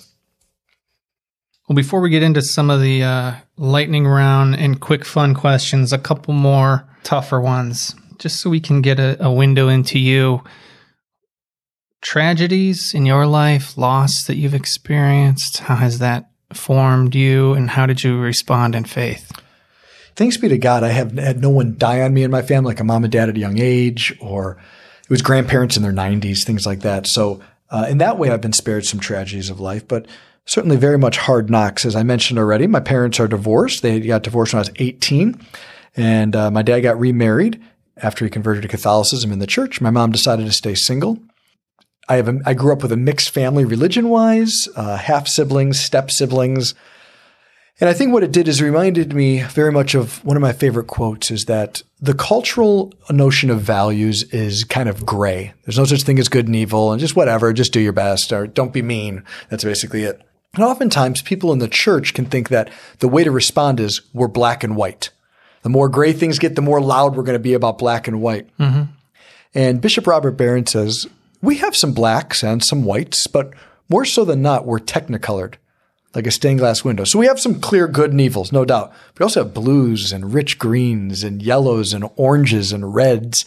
well, 1.69 1.77
before 1.77 2.01
we 2.01 2.11
get 2.11 2.25
into 2.25 2.43
some 2.43 2.71
of 2.71 2.81
the 2.81 3.05
uh, 3.05 3.35
lightning 3.57 4.07
round 4.07 4.57
and 4.57 4.81
quick 4.81 5.05
fun 5.05 5.33
questions, 5.35 5.93
a 5.93 5.99
couple 5.99 6.35
more 6.35 6.89
tougher 7.05 7.41
ones, 7.41 7.95
just 8.19 8.41
so 8.41 8.51
we 8.51 8.59
can 8.59 8.83
get 8.83 8.99
a, 8.99 9.17
a 9.25 9.33
window 9.33 9.69
into 9.69 9.99
you. 9.99 10.43
Tragedies 12.01 12.95
in 12.95 13.07
your 13.07 13.27
life, 13.27 13.79
loss 13.79 14.25
that 14.25 14.35
you've 14.35 14.55
experienced, 14.55 15.59
how 15.59 15.77
has 15.77 16.01
that 16.01 16.32
formed 16.57 17.15
you, 17.15 17.53
and 17.55 17.71
how 17.71 17.87
did 17.87 18.03
you 18.03 18.19
respond 18.19 18.75
in 18.75 18.85
faith? 18.85 19.33
Thanks 20.15 20.37
be 20.37 20.49
to 20.49 20.59
God, 20.59 20.85
I 20.85 20.89
have 20.89 21.13
had 21.13 21.41
no 21.41 21.51
one 21.51 21.77
die 21.79 22.03
on 22.03 22.13
me 22.13 22.23
in 22.23 22.31
my 22.31 22.43
family, 22.43 22.73
like 22.73 22.81
a 22.81 22.85
mom 22.85 23.05
and 23.05 23.13
dad 23.13 23.29
at 23.29 23.37
a 23.37 23.41
young 23.41 23.59
age, 23.59 24.17
or 24.21 24.59
it 25.03 25.11
was 25.11 25.23
grandparents 25.23 25.77
in 25.77 25.83
their 25.83 25.93
90s, 25.93 26.45
things 26.45 26.67
like 26.67 26.81
that. 26.81 27.07
So, 27.07 27.41
uh, 27.71 27.87
in 27.89 27.99
that 27.99 28.19
way, 28.19 28.31
I've 28.31 28.43
been 28.43 28.53
spared 28.53 28.85
some 28.85 29.01
tragedies 29.01 29.49
of 29.49 29.59
life. 29.59 29.89
But 29.89 30.07
certainly 30.45 30.77
very 30.77 30.99
much 30.99 31.19
hard 31.19 31.51
knocks. 31.51 31.85
As 31.85 31.97
I 31.97 32.03
mentioned 32.03 32.39
already, 32.39 32.67
my 32.67 32.81
parents 32.81 33.21
are 33.21 33.29
divorced. 33.29 33.83
They 33.83 34.01
got 34.01 34.23
divorced 34.23 34.53
when 34.53 34.59
I 34.59 34.69
was 34.69 34.73
18, 34.77 35.41
and 35.97 36.37
uh, 36.37 36.51
my 36.51 36.63
dad 36.63 36.81
got 36.81 36.99
remarried 36.99 37.63
after 37.97 38.25
he 38.25 38.31
converted 38.31 38.63
to 38.63 38.69
Catholicism 38.69 39.33
in 39.33 39.39
the 39.39 39.47
church. 39.47 39.81
My 39.81 39.91
mom 39.91 40.13
decided 40.13 40.47
to 40.47 40.53
stay 40.53 40.75
single. 40.75 41.19
I 42.09 42.17
have 42.17 42.29
a, 42.29 42.41
I 42.45 42.55
grew 42.55 42.73
up 42.73 42.83
with 42.83 42.93
a 42.93 42.97
mixed 42.97 43.31
family 43.31 43.65
religion 43.65 44.09
wise, 44.09 44.69
uh, 44.77 44.97
half 44.97 45.29
siblings, 45.29 45.79
step 45.81 46.11
siblings. 46.11 46.75
And 47.81 47.89
I 47.89 47.95
think 47.95 48.13
what 48.13 48.23
it 48.23 48.33
did 48.33 48.49
is 48.49 48.63
reminded 48.63 49.13
me 49.13 49.43
very 49.43 49.73
much 49.73 49.95
of 49.95 50.25
one 50.25 50.37
of 50.37 50.41
my 50.41 50.53
favorite 50.53 50.87
quotes 50.87 51.31
is 51.31 51.47
that 51.47 51.83
the 52.01 52.15
cultural 52.15 52.93
notion 53.11 53.51
of 53.51 53.61
values 53.61 54.25
is 54.25 54.65
kind 54.65 54.89
of 54.89 55.07
gray. 55.07 55.55
There's 55.65 55.79
no 55.79 55.85
such 55.85 56.03
thing 56.03 56.19
as 56.19 56.29
good 56.29 56.47
and 56.47 56.57
evil 56.57 56.93
and 56.93 57.01
just 57.01 57.17
whatever, 57.17 57.53
just 57.53 57.73
do 57.73 57.81
your 57.81 57.93
best 57.93 58.33
or 58.33 58.47
don't 58.47 58.73
be 58.73 58.83
mean. 58.83 59.25
That's 59.49 59.65
basically 59.65 60.03
it. 60.03 60.21
And 60.55 60.65
oftentimes 60.65 61.23
people 61.23 61.53
in 61.53 61.61
the 61.61 61.69
church 61.69 62.13
can 62.15 62.27
think 62.27 62.51
that 62.51 62.71
the 62.99 63.09
way 63.09 63.25
to 63.25 63.31
respond 63.31 63.81
is 63.81 64.03
we're 64.13 64.29
black 64.29 64.63
and 64.63 64.77
white. 64.77 65.11
The 65.63 65.71
more 65.71 65.89
gray 65.89 66.13
things 66.13 66.39
get, 66.39 66.57
the 66.57 66.63
more 66.63 66.81
loud 66.81 67.17
we're 67.17 67.23
going 67.23 67.39
to 67.39 67.43
be 67.43 67.55
about 67.55 67.79
black 67.79 68.07
and 68.07 68.21
white. 68.21 68.55
Mm-hmm. 68.59 68.93
And 69.55 69.81
Bishop 69.81 70.07
Robert 70.07 70.33
Barron 70.33 70.67
says, 70.67 71.07
we 71.43 71.57
have 71.57 71.77
some 71.77 71.93
blacks 71.93 72.43
and 72.43 72.65
some 72.65 72.85
whites, 72.85 73.27
but 73.27 73.53
more 73.89 74.05
so 74.05 74.25
than 74.25 74.41
not, 74.41 74.65
we're 74.65 74.79
technicolored, 74.79 75.59
like 76.15 76.27
a 76.27 76.31
stained 76.31 76.61
glass 76.61 76.85
window. 76.85 77.05
So 77.05 77.19
we 77.19 77.27
have 77.27 77.41
some 77.41 77.61
clear 77.61 77.89
good 77.89 78.13
and 78.13 78.21
evils, 78.21 78.53
no 78.53 78.65
doubt. 78.65 78.93
We 79.19 79.25
also 79.25 79.43
have 79.43 79.53
blues 79.53 80.13
and 80.13 80.33
rich 80.33 80.59
greens 80.59 81.25
and 81.25 81.43
yellows 81.43 81.93
and 81.93 82.09
oranges 82.17 82.73
and 82.73 82.95
reds. 82.95 83.45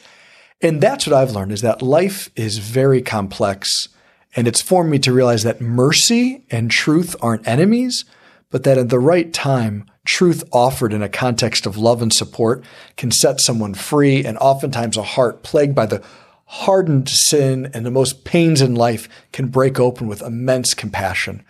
And 0.62 0.82
that's 0.82 1.08
what 1.08 1.16
I've 1.16 1.32
learned 1.32 1.54
is 1.54 1.62
that 1.62 1.82
life 1.82 2.30
is 2.36 2.58
very 2.58 3.02
complex 3.02 3.90
and 4.36 4.48
it's 4.48 4.62
formed 4.62 4.92
me 4.92 5.00
to 5.00 5.14
realize 5.14 5.44
that 5.44 5.62
mercy 5.62 6.46
and 6.52 6.70
truth 6.70 7.16
aren't 7.22 7.48
enemies, 7.48 8.04
but 8.52 8.64
that 8.64 8.78
at 8.78 8.90
the 8.90 9.00
right 9.00 9.32
time, 9.34 9.86
truth 10.06 10.44
offered 10.52 10.94
in 10.94 11.02
a 11.02 11.10
context 11.10 11.66
of 11.66 11.78
love 11.78 12.02
and 12.02 12.14
support 12.14 12.64
can 12.98 13.12
set 13.12 13.40
someone 13.40 13.74
free. 13.74 14.26
And 14.26 14.38
oftentimes 14.38 14.98
a 14.98 15.04
heart 15.04 15.42
plagued 15.42 15.74
by 15.74 15.86
the 15.86 16.04
hardened 16.46 17.10
sin 17.10 17.70
and 17.74 17.86
the 17.86 17.92
most 17.92 18.24
pains 18.24 18.62
in 18.62 18.76
life 18.76 19.10
can 19.32 19.48
break 19.48 19.80
open 19.80 20.08
with 20.08 20.22
immense 20.22 20.74
compassion. 20.74 21.44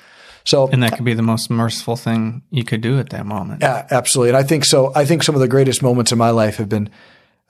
So, 0.45 0.67
and 0.67 0.83
that 0.83 0.95
could 0.95 1.05
be 1.05 1.15
the 1.15 1.23
most 1.23 1.49
merciful 1.49 1.95
thing 1.95 2.43
you 2.51 2.63
could 2.63 2.81
do 2.81 2.99
at 2.99 3.09
that 3.09 3.25
moment. 3.25 3.61
Yeah, 3.61 3.87
absolutely. 3.89 4.29
And 4.29 4.37
I 4.37 4.43
think 4.43 4.63
so. 4.63 4.91
I 4.95 5.03
think 5.03 5.23
some 5.23 5.33
of 5.33 5.41
the 5.41 5.47
greatest 5.47 5.81
moments 5.81 6.11
in 6.11 6.19
my 6.19 6.29
life 6.29 6.57
have 6.57 6.69
been 6.69 6.89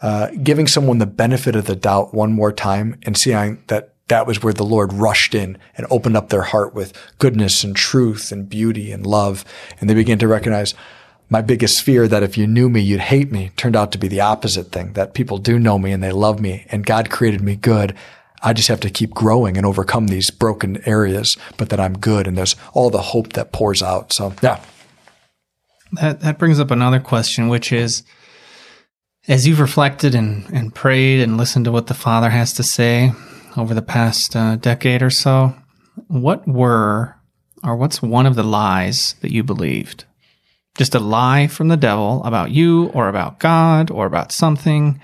uh, 0.01 0.29
giving 0.41 0.65
someone 0.65 0.97
the 0.97 1.05
benefit 1.05 1.55
of 1.55 1.65
the 1.65 1.75
doubt 1.75 2.13
one 2.13 2.31
more 2.31 2.53
time 2.53 2.97
and 3.03 3.17
seeing 3.17 3.61
that 3.67 3.93
that 4.07 4.27
was 4.27 4.41
where 4.41 4.53
the 4.53 4.63
Lord 4.63 4.93
rushed 4.93 5.35
in 5.35 5.57
and 5.75 5.87
opened 5.89 6.15
up 6.15 6.29
their 6.29 6.43
heart 6.43 6.73
with 6.73 6.93
goodness 7.19 7.63
and 7.63 7.75
truth 7.75 8.31
and 8.31 8.47
beauty 8.47 8.91
and 8.91 9.05
love. 9.05 9.43
And 9.79 9.89
they 9.89 9.93
began 9.93 10.19
to 10.19 10.27
recognize 10.27 10.73
my 11.29 11.41
biggest 11.41 11.81
fear 11.81 12.07
that 12.07 12.23
if 12.23 12.37
you 12.37 12.47
knew 12.47 12.69
me, 12.69 12.81
you'd 12.81 12.99
hate 12.99 13.31
me 13.31 13.51
turned 13.55 13.75
out 13.75 13.91
to 13.91 13.97
be 13.97 14.07
the 14.07 14.21
opposite 14.21 14.71
thing, 14.71 14.93
that 14.93 15.13
people 15.13 15.37
do 15.37 15.59
know 15.59 15.77
me 15.77 15.91
and 15.91 16.03
they 16.03 16.11
love 16.11 16.39
me 16.39 16.65
and 16.69 16.85
God 16.85 17.09
created 17.09 17.41
me 17.41 17.55
good. 17.55 17.95
I 18.43 18.53
just 18.53 18.67
have 18.67 18.81
to 18.81 18.89
keep 18.89 19.13
growing 19.13 19.57
and 19.57 19.65
overcome 19.65 20.07
these 20.07 20.29
broken 20.29 20.81
areas, 20.87 21.35
but 21.57 21.69
that 21.69 21.79
I'm 21.79 21.97
good. 21.97 22.27
And 22.27 22.37
there's 22.37 22.55
all 22.73 22.89
the 22.89 23.01
hope 23.01 23.33
that 23.33 23.51
pours 23.51 23.81
out. 23.81 24.13
So 24.13 24.33
yeah. 24.41 24.63
That, 25.93 26.19
that 26.21 26.37
brings 26.37 26.59
up 26.59 26.71
another 26.71 26.99
question, 26.99 27.47
which 27.47 27.71
is, 27.71 28.03
as 29.27 29.47
you've 29.47 29.59
reflected 29.59 30.13
and, 30.13 30.45
and 30.53 30.75
prayed 30.75 31.21
and 31.21 31.37
listened 31.37 31.65
to 31.65 31.71
what 31.71 31.87
the 31.87 31.93
Father 31.93 32.29
has 32.29 32.53
to 32.53 32.63
say, 32.63 33.11
over 33.57 33.73
the 33.73 33.81
past 33.81 34.35
uh, 34.35 34.55
decade 34.57 35.01
or 35.01 35.09
so. 35.09 35.55
What 36.07 36.47
were, 36.47 37.15
or 37.63 37.75
what's 37.75 38.01
one 38.01 38.25
of 38.25 38.35
the 38.35 38.43
lies 38.43 39.15
that 39.21 39.31
you 39.31 39.43
believed? 39.43 40.05
Just 40.77 40.95
a 40.95 40.99
lie 40.99 41.47
from 41.47 41.69
the 41.69 41.77
devil 41.77 42.23
about 42.23 42.51
you 42.51 42.87
or 42.87 43.07
about 43.07 43.39
God 43.39 43.89
or 43.91 44.05
about 44.05 44.31
something? 44.31 44.99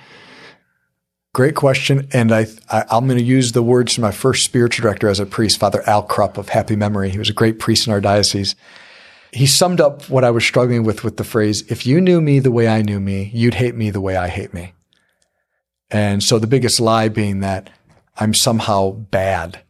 Great 1.33 1.55
question. 1.55 2.09
And 2.11 2.33
I, 2.33 2.47
I, 2.69 2.83
am 2.91 3.07
going 3.07 3.17
to 3.17 3.23
use 3.23 3.53
the 3.53 3.63
words 3.63 3.95
from 3.95 4.01
my 4.01 4.11
first 4.11 4.43
spiritual 4.43 4.83
director 4.83 5.07
as 5.07 5.19
a 5.19 5.25
priest, 5.25 5.59
Father 5.59 5.81
Al 5.87 6.03
Krupp 6.03 6.37
of 6.37 6.49
happy 6.49 6.75
memory. 6.75 7.09
He 7.09 7.19
was 7.19 7.29
a 7.29 7.33
great 7.33 7.57
priest 7.57 7.87
in 7.87 7.93
our 7.93 8.01
diocese. 8.01 8.53
He 9.31 9.45
summed 9.45 9.79
up 9.79 10.09
what 10.09 10.25
I 10.25 10.31
was 10.31 10.43
struggling 10.43 10.83
with 10.83 11.05
with 11.05 11.15
the 11.15 11.23
phrase, 11.23 11.63
if 11.71 11.85
you 11.85 12.01
knew 12.01 12.19
me 12.19 12.39
the 12.39 12.51
way 12.51 12.67
I 12.67 12.81
knew 12.81 12.99
me, 12.99 13.31
you'd 13.33 13.53
hate 13.53 13.75
me 13.75 13.89
the 13.89 14.01
way 14.01 14.17
I 14.17 14.27
hate 14.27 14.53
me. 14.53 14.73
And 15.89 16.21
so 16.21 16.37
the 16.37 16.47
biggest 16.47 16.81
lie 16.81 17.07
being 17.07 17.39
that 17.39 17.69
I'm 18.17 18.33
somehow 18.33 18.91
bad. 18.91 19.61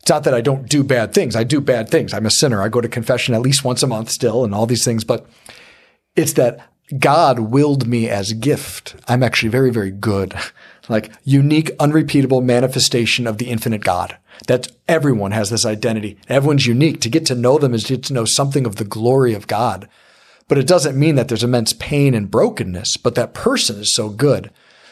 It's 0.00 0.10
not 0.10 0.24
that 0.24 0.34
I 0.34 0.40
don't 0.40 0.68
do 0.68 0.82
bad 0.82 1.12
things. 1.12 1.36
I 1.36 1.44
do 1.44 1.60
bad 1.60 1.88
things. 1.88 2.14
I'm 2.14 2.26
a 2.26 2.30
sinner. 2.30 2.62
I 2.62 2.68
go 2.68 2.80
to 2.80 2.88
confession 2.88 3.34
at 3.34 3.42
least 3.42 3.64
once 3.64 3.82
a 3.82 3.86
month 3.86 4.10
still 4.10 4.44
and 4.44 4.54
all 4.54 4.66
these 4.66 4.84
things, 4.84 5.04
but 5.04 5.26
it's 6.16 6.32
that 6.34 6.70
God 6.98 7.38
willed 7.38 7.86
me 7.86 8.08
as 8.08 8.32
gift. 8.32 8.96
I'm 9.06 9.22
actually 9.22 9.50
very, 9.50 9.70
very 9.70 9.90
good. 9.90 10.34
like 10.88 11.12
unique, 11.24 11.70
unrepeatable 11.78 12.40
manifestation 12.40 13.26
of 13.26 13.38
the 13.38 13.48
infinite 13.48 13.82
God. 13.82 14.16
That 14.48 14.68
everyone 14.88 15.30
has 15.32 15.50
this 15.50 15.64
identity. 15.64 16.18
Everyone's 16.28 16.66
unique. 16.66 17.00
To 17.02 17.08
get 17.08 17.26
to 17.26 17.34
know 17.34 17.58
them 17.58 17.74
is 17.74 17.84
to, 17.84 17.96
to 17.96 18.12
know 18.12 18.24
something 18.24 18.66
of 18.66 18.76
the 18.76 18.84
glory 18.84 19.34
of 19.34 19.46
God. 19.46 19.88
But 20.48 20.58
it 20.58 20.66
doesn't 20.66 20.98
mean 20.98 21.14
that 21.14 21.28
there's 21.28 21.44
immense 21.44 21.72
pain 21.72 22.12
and 22.12 22.30
brokenness, 22.30 22.96
but 22.96 23.14
that 23.14 23.34
person 23.34 23.78
is 23.78 23.94
so 23.94 24.08
good. 24.08 24.50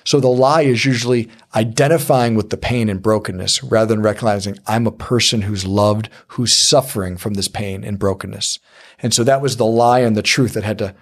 So 0.08 0.20
the 0.20 0.28
lie 0.28 0.62
is 0.62 0.86
usually 0.86 1.28
identifying 1.54 2.34
with 2.34 2.48
the 2.48 2.56
pain 2.56 2.88
and 2.88 3.02
brokenness 3.02 3.62
rather 3.62 3.94
than 3.94 4.02
recognizing 4.02 4.56
I'm 4.66 4.86
a 4.86 4.90
person 4.90 5.42
who's 5.42 5.66
loved, 5.66 6.08
who's 6.28 6.66
suffering 6.66 7.18
from 7.18 7.34
this 7.34 7.46
pain 7.46 7.84
and 7.84 7.98
brokenness. 7.98 8.58
And 9.00 9.12
so 9.12 9.22
that 9.24 9.42
was 9.42 9.58
the 9.58 9.66
lie 9.66 9.98
and 9.98 10.16
the 10.16 10.22
truth 10.22 10.54
that 10.54 10.64
had 10.64 10.78
to 10.78 10.94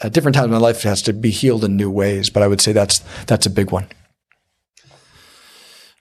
at 0.00 0.12
different 0.12 0.36
times 0.36 0.44
in 0.44 0.52
my 0.52 0.58
life, 0.58 0.80
has 0.84 1.02
to 1.02 1.12
be 1.12 1.30
healed 1.30 1.64
in 1.64 1.76
new 1.76 1.90
ways. 1.90 2.30
But 2.30 2.44
I 2.44 2.46
would 2.46 2.60
say 2.60 2.70
that's 2.70 3.00
that's 3.26 3.46
a 3.46 3.50
big 3.50 3.72
one. 3.72 3.88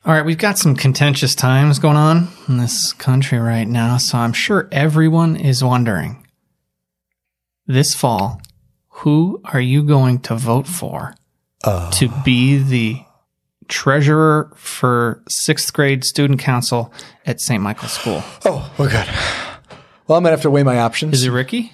All 0.06 0.13
right, 0.13 0.24
we've 0.24 0.38
got 0.38 0.60
some 0.60 0.76
contentious 0.76 1.34
times 1.34 1.80
going 1.80 1.97
on 1.97 2.28
in 2.47 2.60
this 2.60 2.93
country 2.93 3.39
right 3.39 3.67
now, 3.67 3.97
so 3.97 4.19
I'm 4.19 4.34
sure 4.34 4.69
everyone 4.71 5.36
is 5.36 5.63
wondering 5.63 6.28
this 7.65 7.95
fall, 7.95 8.39
who 9.02 9.41
are 9.45 9.60
you 9.60 9.82
going 9.82 10.19
to 10.19 10.36
vote 10.36 10.67
for 10.67 11.15
Uh, 11.63 11.89
to 11.91 12.10
be 12.24 12.58
the 12.58 13.02
treasurer 13.67 14.52
for 14.56 15.24
sixth 15.30 15.71
grade 15.74 16.04
student 16.04 16.39
council 16.39 16.91
at 17.26 17.39
St. 17.39 17.62
Michael's 17.62 17.93
School? 17.93 18.24
oh, 18.45 18.71
well, 18.78 18.89
good. 18.89 19.08
Well, 20.08 20.17
I'm 20.17 20.24
gonna 20.24 20.32
have 20.32 20.41
to 20.41 20.52
weigh 20.52 20.63
my 20.63 20.80
options. 20.80 21.13
Is 21.13 21.26
it 21.26 21.30
Ricky? 21.32 21.71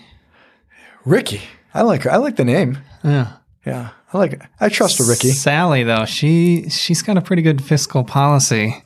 Ricky? 1.05 1.41
I 1.73 1.81
like 1.81 2.05
I 2.05 2.17
like 2.17 2.35
the 2.35 2.45
name. 2.45 2.79
Yeah. 3.03 3.33
Yeah, 3.65 3.89
I 4.13 4.17
like 4.17 4.33
it. 4.33 4.41
I 4.61 4.69
trust 4.69 4.99
a 4.99 5.03
Ricky. 5.03 5.29
Sally 5.29 5.83
though, 5.83 6.05
she 6.05 6.69
she's 6.69 7.01
got 7.01 7.17
a 7.17 7.21
pretty 7.21 7.41
good 7.41 7.61
fiscal 7.63 8.03
policy 8.03 8.83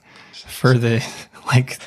for 0.48 0.74
the 0.78 1.06
like 1.48 1.78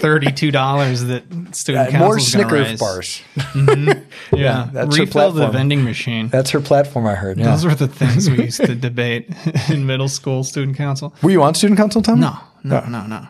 thirty-two 0.00 0.50
dollars 0.50 1.04
that 1.04 1.24
student 1.54 1.90
council 1.90 2.06
More 2.08 2.18
Snickers 2.18 2.78
bars. 2.78 3.22
Yeah, 4.34 4.68
that's 4.72 4.96
her 4.96 5.02
refill 5.02 5.30
the 5.30 5.40
platform. 5.40 5.52
vending 5.52 5.84
machine. 5.84 6.28
That's 6.28 6.50
her 6.50 6.60
platform. 6.60 7.06
I 7.06 7.14
heard. 7.14 7.38
Yeah. 7.38 7.50
Those 7.50 7.64
were 7.66 7.74
the 7.74 7.88
things 7.88 8.28
we 8.30 8.44
used 8.44 8.64
to 8.64 8.74
debate 8.74 9.28
in 9.70 9.86
middle 9.86 10.08
school 10.08 10.42
student 10.44 10.76
council. 10.76 11.14
Were 11.22 11.30
you 11.30 11.42
on 11.42 11.54
student 11.54 11.78
council, 11.78 12.00
Tom? 12.02 12.20
No, 12.20 12.36
no, 12.64 12.80
no, 12.88 13.06
no. 13.06 13.26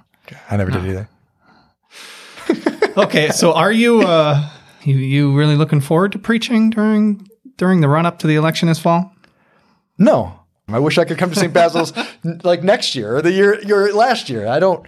I 0.50 0.56
never 0.56 0.70
did 0.70 0.84
either. 0.86 1.08
Okay, 2.94 3.30
so 3.30 3.54
are 3.54 3.72
you 3.72 4.02
uh 4.02 4.50
you, 4.82 4.96
you 4.96 5.34
really 5.34 5.56
looking 5.56 5.80
forward 5.80 6.12
to 6.12 6.18
preaching 6.18 6.68
during 6.68 7.26
during 7.56 7.80
the 7.80 7.88
run 7.88 8.04
up 8.04 8.18
to 8.18 8.26
the 8.26 8.34
election 8.34 8.68
this 8.68 8.78
fall? 8.78 9.14
No. 9.96 10.38
I 10.68 10.78
wish 10.78 10.98
I 10.98 11.04
could 11.06 11.16
come 11.18 11.30
to 11.30 11.36
St. 11.36 11.52
Basil's 11.54 11.92
like 12.44 12.62
next 12.62 12.94
year 12.94 13.16
or 13.16 13.22
the 13.22 13.32
year 13.32 13.60
your 13.62 13.94
last 13.94 14.28
year. 14.28 14.46
I 14.46 14.58
don't. 14.58 14.86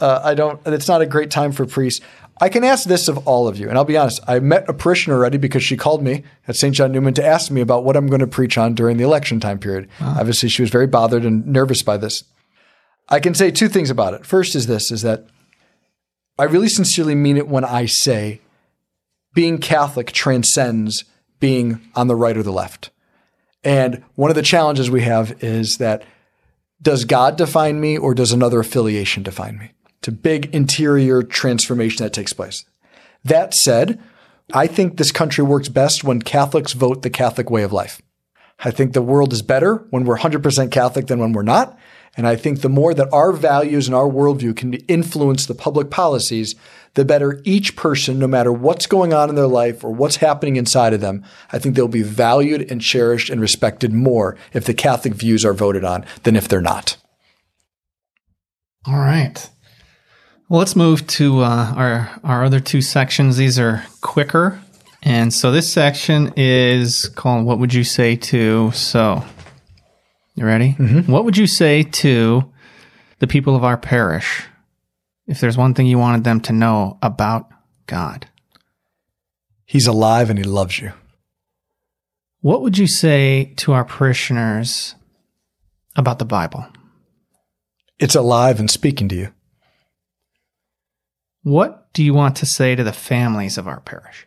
Uh, 0.00 0.20
I 0.24 0.34
don't. 0.34 0.60
It's 0.66 0.88
not 0.88 1.02
a 1.02 1.06
great 1.06 1.30
time 1.30 1.52
for 1.52 1.66
priests. 1.66 2.04
I 2.40 2.48
can 2.48 2.64
ask 2.64 2.88
this 2.88 3.06
of 3.08 3.28
all 3.28 3.48
of 3.48 3.58
you, 3.58 3.68
and 3.68 3.76
I'll 3.76 3.84
be 3.84 3.98
honest. 3.98 4.20
I 4.26 4.38
met 4.40 4.68
a 4.68 4.72
parishioner 4.72 5.16
already 5.16 5.36
because 5.36 5.62
she 5.62 5.76
called 5.76 6.02
me 6.02 6.24
at 6.48 6.56
St. 6.56 6.74
John 6.74 6.90
Neumann 6.90 7.12
to 7.14 7.24
ask 7.24 7.50
me 7.50 7.60
about 7.60 7.84
what 7.84 7.96
I'm 7.96 8.06
going 8.06 8.20
to 8.20 8.26
preach 8.26 8.56
on 8.56 8.74
during 8.74 8.96
the 8.96 9.04
election 9.04 9.40
time 9.40 9.58
period. 9.58 9.90
Obviously, 10.00 10.48
she 10.48 10.62
was 10.62 10.70
very 10.70 10.86
bothered 10.86 11.24
and 11.24 11.46
nervous 11.46 11.82
by 11.82 11.98
this. 11.98 12.24
I 13.10 13.20
can 13.20 13.34
say 13.34 13.50
two 13.50 13.68
things 13.68 13.90
about 13.90 14.14
it. 14.14 14.24
First 14.24 14.54
is 14.54 14.66
this: 14.66 14.90
is 14.90 15.02
that 15.02 15.26
I 16.38 16.44
really 16.44 16.70
sincerely 16.70 17.14
mean 17.14 17.36
it 17.36 17.48
when 17.48 17.64
I 17.64 17.84
say 17.84 18.40
being 19.34 19.58
Catholic 19.58 20.10
transcends 20.12 21.04
being 21.40 21.80
on 21.94 22.08
the 22.08 22.16
right 22.16 22.36
or 22.36 22.42
the 22.42 22.52
left. 22.52 22.90
And 23.62 24.02
one 24.14 24.30
of 24.30 24.36
the 24.36 24.42
challenges 24.42 24.90
we 24.90 25.02
have 25.02 25.42
is 25.42 25.76
that 25.78 26.02
does 26.80 27.04
God 27.04 27.36
define 27.36 27.80
me 27.80 27.98
or 27.98 28.14
does 28.14 28.32
another 28.32 28.60
affiliation 28.60 29.22
define 29.22 29.58
me? 29.58 29.72
A 30.06 30.10
big 30.10 30.54
interior 30.54 31.22
transformation 31.22 32.04
that 32.04 32.12
takes 32.12 32.32
place. 32.32 32.64
That 33.24 33.54
said, 33.54 34.00
I 34.52 34.66
think 34.66 34.96
this 34.96 35.12
country 35.12 35.44
works 35.44 35.68
best 35.68 36.02
when 36.02 36.22
Catholics 36.22 36.72
vote 36.72 37.02
the 37.02 37.10
Catholic 37.10 37.50
way 37.50 37.62
of 37.62 37.72
life. 37.72 38.00
I 38.64 38.70
think 38.70 38.92
the 38.92 39.02
world 39.02 39.32
is 39.32 39.42
better 39.42 39.86
when 39.90 40.04
we're 40.04 40.18
100% 40.18 40.70
Catholic 40.70 41.06
than 41.06 41.18
when 41.18 41.32
we're 41.32 41.42
not. 41.42 41.78
And 42.16 42.26
I 42.26 42.34
think 42.34 42.60
the 42.60 42.68
more 42.68 42.92
that 42.92 43.12
our 43.12 43.32
values 43.32 43.86
and 43.86 43.94
our 43.94 44.08
worldview 44.08 44.56
can 44.56 44.74
influence 44.74 45.46
the 45.46 45.54
public 45.54 45.90
policies, 45.90 46.56
the 46.94 47.04
better 47.04 47.40
each 47.44 47.76
person, 47.76 48.18
no 48.18 48.26
matter 48.26 48.52
what's 48.52 48.86
going 48.86 49.12
on 49.12 49.28
in 49.28 49.36
their 49.36 49.46
life 49.46 49.84
or 49.84 49.92
what's 49.92 50.16
happening 50.16 50.56
inside 50.56 50.92
of 50.92 51.00
them, 51.00 51.24
I 51.52 51.58
think 51.58 51.76
they'll 51.76 51.88
be 51.88 52.02
valued 52.02 52.70
and 52.70 52.80
cherished 52.80 53.30
and 53.30 53.40
respected 53.40 53.92
more 53.92 54.36
if 54.52 54.64
the 54.64 54.74
Catholic 54.74 55.14
views 55.14 55.44
are 55.44 55.54
voted 55.54 55.84
on 55.84 56.04
than 56.24 56.34
if 56.34 56.48
they're 56.48 56.60
not. 56.60 56.96
All 58.86 58.98
right. 58.98 59.48
Well, 60.50 60.58
let's 60.58 60.74
move 60.74 61.06
to 61.06 61.42
uh, 61.42 61.74
our 61.76 62.10
our 62.24 62.44
other 62.44 62.58
two 62.58 62.82
sections. 62.82 63.36
These 63.36 63.56
are 63.60 63.84
quicker, 64.00 64.60
and 65.00 65.32
so 65.32 65.52
this 65.52 65.72
section 65.72 66.32
is 66.36 67.06
called 67.06 67.46
"What 67.46 67.60
Would 67.60 67.72
You 67.72 67.84
Say 67.84 68.16
to?" 68.16 68.72
So, 68.72 69.24
you 70.34 70.44
ready? 70.44 70.72
What 71.02 71.24
would 71.24 71.36
you 71.36 71.46
say 71.46 71.84
to 71.84 72.52
the 73.20 73.28
people 73.28 73.54
of 73.54 73.62
our 73.62 73.76
parish 73.76 74.42
if 75.28 75.38
there's 75.38 75.56
one 75.56 75.72
thing 75.72 75.86
you 75.86 75.98
wanted 75.98 76.24
them 76.24 76.40
to 76.40 76.52
know 76.52 76.98
about 77.00 77.48
God? 77.86 78.26
He's 79.66 79.86
alive 79.86 80.30
and 80.30 80.38
he 80.38 80.44
loves 80.44 80.80
you. 80.80 80.92
What 82.40 82.62
would 82.62 82.76
you 82.76 82.88
say 82.88 83.54
to 83.58 83.72
our 83.72 83.84
parishioners 83.84 84.96
about 85.94 86.18
the 86.18 86.24
Bible? 86.24 86.66
It's 88.00 88.16
alive 88.16 88.58
and 88.58 88.68
speaking 88.68 89.08
to 89.10 89.14
you. 89.14 89.32
What 91.42 91.92
do 91.94 92.04
you 92.04 92.12
want 92.12 92.36
to 92.36 92.46
say 92.46 92.74
to 92.74 92.84
the 92.84 92.92
families 92.92 93.56
of 93.56 93.66
our 93.66 93.80
parish? 93.80 94.26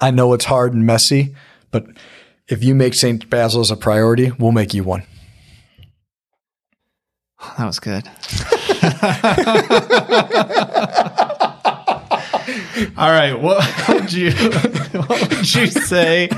I 0.00 0.10
know 0.10 0.34
it's 0.34 0.44
hard 0.44 0.74
and 0.74 0.84
messy, 0.84 1.34
but 1.70 1.86
if 2.48 2.62
you 2.62 2.74
make 2.74 2.94
St. 2.94 3.28
Basil's 3.30 3.70
a 3.70 3.76
priority, 3.76 4.30
we'll 4.38 4.52
make 4.52 4.74
you 4.74 4.84
one. 4.84 5.04
That 7.56 7.64
was 7.64 7.80
good. 7.80 8.06
All 12.98 13.10
right, 13.10 13.32
what 13.32 13.64
would 13.88 14.12
you 14.12 14.32
what 14.32 15.30
would 15.30 15.54
you 15.54 15.66
say? 15.66 16.28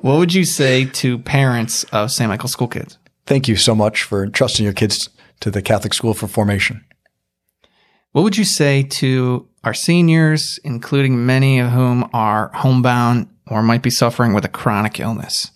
What 0.00 0.18
would 0.18 0.32
you 0.32 0.44
say 0.44 0.86
to 0.86 1.18
parents 1.18 1.84
of 1.84 2.10
St. 2.10 2.28
Michael 2.28 2.48
school 2.48 2.68
kids? 2.68 2.96
Thank 3.26 3.48
you 3.48 3.56
so 3.56 3.74
much 3.74 4.02
for 4.02 4.26
trusting 4.26 4.64
your 4.64 4.72
kids 4.72 5.10
to 5.40 5.50
the 5.50 5.60
Catholic 5.60 5.92
school 5.92 6.14
for 6.14 6.26
formation. 6.26 6.85
What 8.16 8.22
would 8.22 8.38
you 8.38 8.46
say 8.46 8.82
to 8.82 9.46
our 9.62 9.74
seniors, 9.74 10.58
including 10.64 11.26
many 11.26 11.58
of 11.58 11.72
whom 11.72 12.08
are 12.14 12.50
homebound 12.54 13.28
or 13.46 13.62
might 13.62 13.82
be 13.82 13.90
suffering 13.90 14.32
with 14.32 14.42
a 14.42 14.48
chronic 14.48 14.98
illness? 14.98 15.50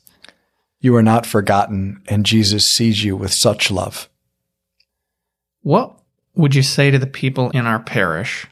You 0.79 0.95
are 0.97 1.03
not 1.03 1.25
forgotten, 1.25 2.03
and 2.07 2.27
Jesus 2.27 2.67
sees 2.67 3.03
you 3.03 3.17
with 3.17 3.33
such 3.33 3.71
love. 3.71 4.11
What 5.63 6.03
would 6.35 6.55
you 6.55 6.63
say 6.63 6.91
to 6.91 6.99
the 6.99 7.07
people 7.07 7.49
in 7.53 7.65
our 7.65 7.81
parish 7.81 8.47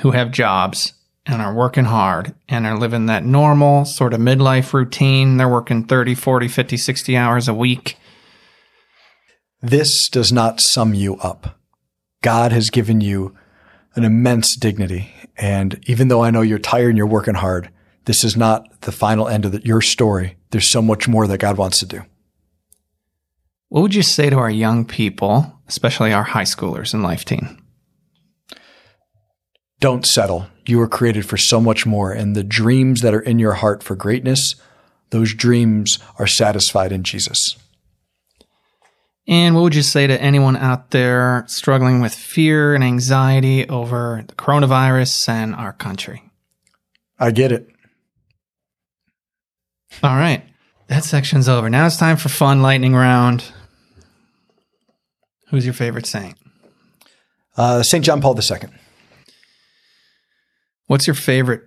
who 0.00 0.10
have 0.10 0.30
jobs 0.30 0.92
and 1.24 1.40
are 1.40 1.54
working 1.54 1.86
hard 1.86 2.34
and 2.50 2.66
are 2.66 2.76
living 2.76 3.06
that 3.06 3.24
normal 3.24 3.86
sort 3.86 4.12
of 4.12 4.20
midlife 4.20 4.74
routine? 4.74 5.38
They're 5.38 5.48
working 5.48 5.86
30, 5.86 6.14
40, 6.14 6.48
50, 6.48 6.76
60 6.76 7.16
hours 7.16 7.48
a 7.48 7.54
week. 7.54 7.96
This 9.62 10.10
does 10.10 10.30
not 10.30 10.60
sum 10.60 10.92
you 10.92 11.16
up. 11.16 11.58
God 12.20 12.52
has 12.52 12.68
given 12.68 13.00
you 13.00 13.34
an 13.96 14.04
immense 14.04 14.56
dignity. 14.56 15.12
And 15.36 15.82
even 15.86 16.08
though 16.08 16.22
I 16.22 16.30
know 16.30 16.42
you're 16.42 16.58
tired 16.58 16.88
and 16.88 16.98
you're 16.98 17.06
working 17.06 17.34
hard, 17.34 17.70
this 18.04 18.24
is 18.24 18.36
not 18.36 18.80
the 18.82 18.92
final 18.92 19.28
end 19.28 19.44
of 19.44 19.52
the, 19.52 19.60
your 19.64 19.80
story. 19.80 20.36
There's 20.50 20.68
so 20.68 20.82
much 20.82 21.08
more 21.08 21.26
that 21.26 21.38
God 21.38 21.56
wants 21.56 21.78
to 21.80 21.86
do. 21.86 22.02
What 23.68 23.80
would 23.80 23.94
you 23.94 24.02
say 24.02 24.30
to 24.30 24.36
our 24.36 24.50
young 24.50 24.84
people, 24.84 25.60
especially 25.68 26.12
our 26.12 26.22
high 26.22 26.44
schoolers 26.44 26.94
and 26.94 27.02
life 27.02 27.24
teen? 27.24 27.60
Don't 29.80 30.06
settle. 30.06 30.46
You 30.66 30.78
were 30.78 30.88
created 30.88 31.26
for 31.26 31.36
so 31.36 31.60
much 31.60 31.84
more. 31.84 32.12
And 32.12 32.36
the 32.36 32.44
dreams 32.44 33.00
that 33.00 33.14
are 33.14 33.20
in 33.20 33.38
your 33.38 33.54
heart 33.54 33.82
for 33.82 33.96
greatness, 33.96 34.54
those 35.10 35.34
dreams 35.34 35.98
are 36.18 36.26
satisfied 36.26 36.92
in 36.92 37.02
Jesus. 37.02 37.56
And 39.26 39.54
what 39.54 39.62
would 39.62 39.74
you 39.74 39.82
say 39.82 40.06
to 40.06 40.20
anyone 40.20 40.56
out 40.56 40.90
there 40.90 41.44
struggling 41.48 42.00
with 42.00 42.14
fear 42.14 42.74
and 42.74 42.84
anxiety 42.84 43.66
over 43.68 44.22
the 44.26 44.34
coronavirus 44.34 45.28
and 45.30 45.54
our 45.54 45.72
country? 45.72 46.22
I 47.18 47.30
get 47.30 47.52
it. 47.52 47.68
All 50.02 50.16
right. 50.16 50.44
That 50.88 51.04
section's 51.04 51.48
over. 51.48 51.70
Now 51.70 51.86
it's 51.86 51.96
time 51.96 52.16
for 52.16 52.28
fun 52.28 52.60
lightning 52.60 52.94
round. 52.94 53.44
Who's 55.48 55.64
your 55.64 55.74
favorite 55.74 56.06
saint? 56.06 56.36
Uh, 57.56 57.82
St. 57.82 58.04
John 58.04 58.20
Paul 58.20 58.38
II. 58.38 58.68
What's 60.86 61.06
your 61.06 61.14
favorite 61.14 61.62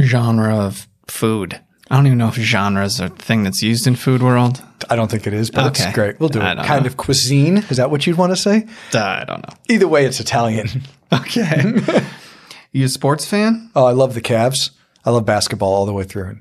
genre 0.00 0.56
of 0.56 0.88
food? 1.06 1.60
I 1.92 1.96
don't 1.96 2.06
even 2.06 2.16
know 2.16 2.28
if 2.28 2.36
genre 2.36 2.82
is 2.86 3.00
a 3.00 3.10
thing 3.10 3.42
that's 3.42 3.62
used 3.62 3.86
in 3.86 3.96
food 3.96 4.22
world. 4.22 4.62
I 4.88 4.96
don't 4.96 5.10
think 5.10 5.26
it 5.26 5.34
is, 5.34 5.50
but 5.50 5.66
Okay. 5.66 5.84
it's 5.84 5.94
great. 5.94 6.18
We'll 6.18 6.30
do 6.30 6.40
it. 6.40 6.56
Kind 6.64 6.84
know. 6.84 6.86
of 6.86 6.96
cuisine. 6.96 7.58
Is 7.68 7.76
that 7.76 7.90
what 7.90 8.06
you'd 8.06 8.16
want 8.16 8.32
to 8.32 8.36
say? 8.36 8.66
I 8.94 9.24
don't 9.26 9.46
know. 9.46 9.54
Either 9.68 9.86
way, 9.86 10.06
it's 10.06 10.18
Italian. 10.18 10.68
Okay. 11.12 11.74
you 12.72 12.86
a 12.86 12.88
sports 12.88 13.26
fan? 13.26 13.70
Oh, 13.76 13.84
I 13.84 13.90
love 13.92 14.14
the 14.14 14.22
Cavs. 14.22 14.70
I 15.04 15.10
love 15.10 15.26
basketball 15.26 15.74
all 15.74 15.84
the 15.84 15.92
way 15.92 16.04
through. 16.04 16.38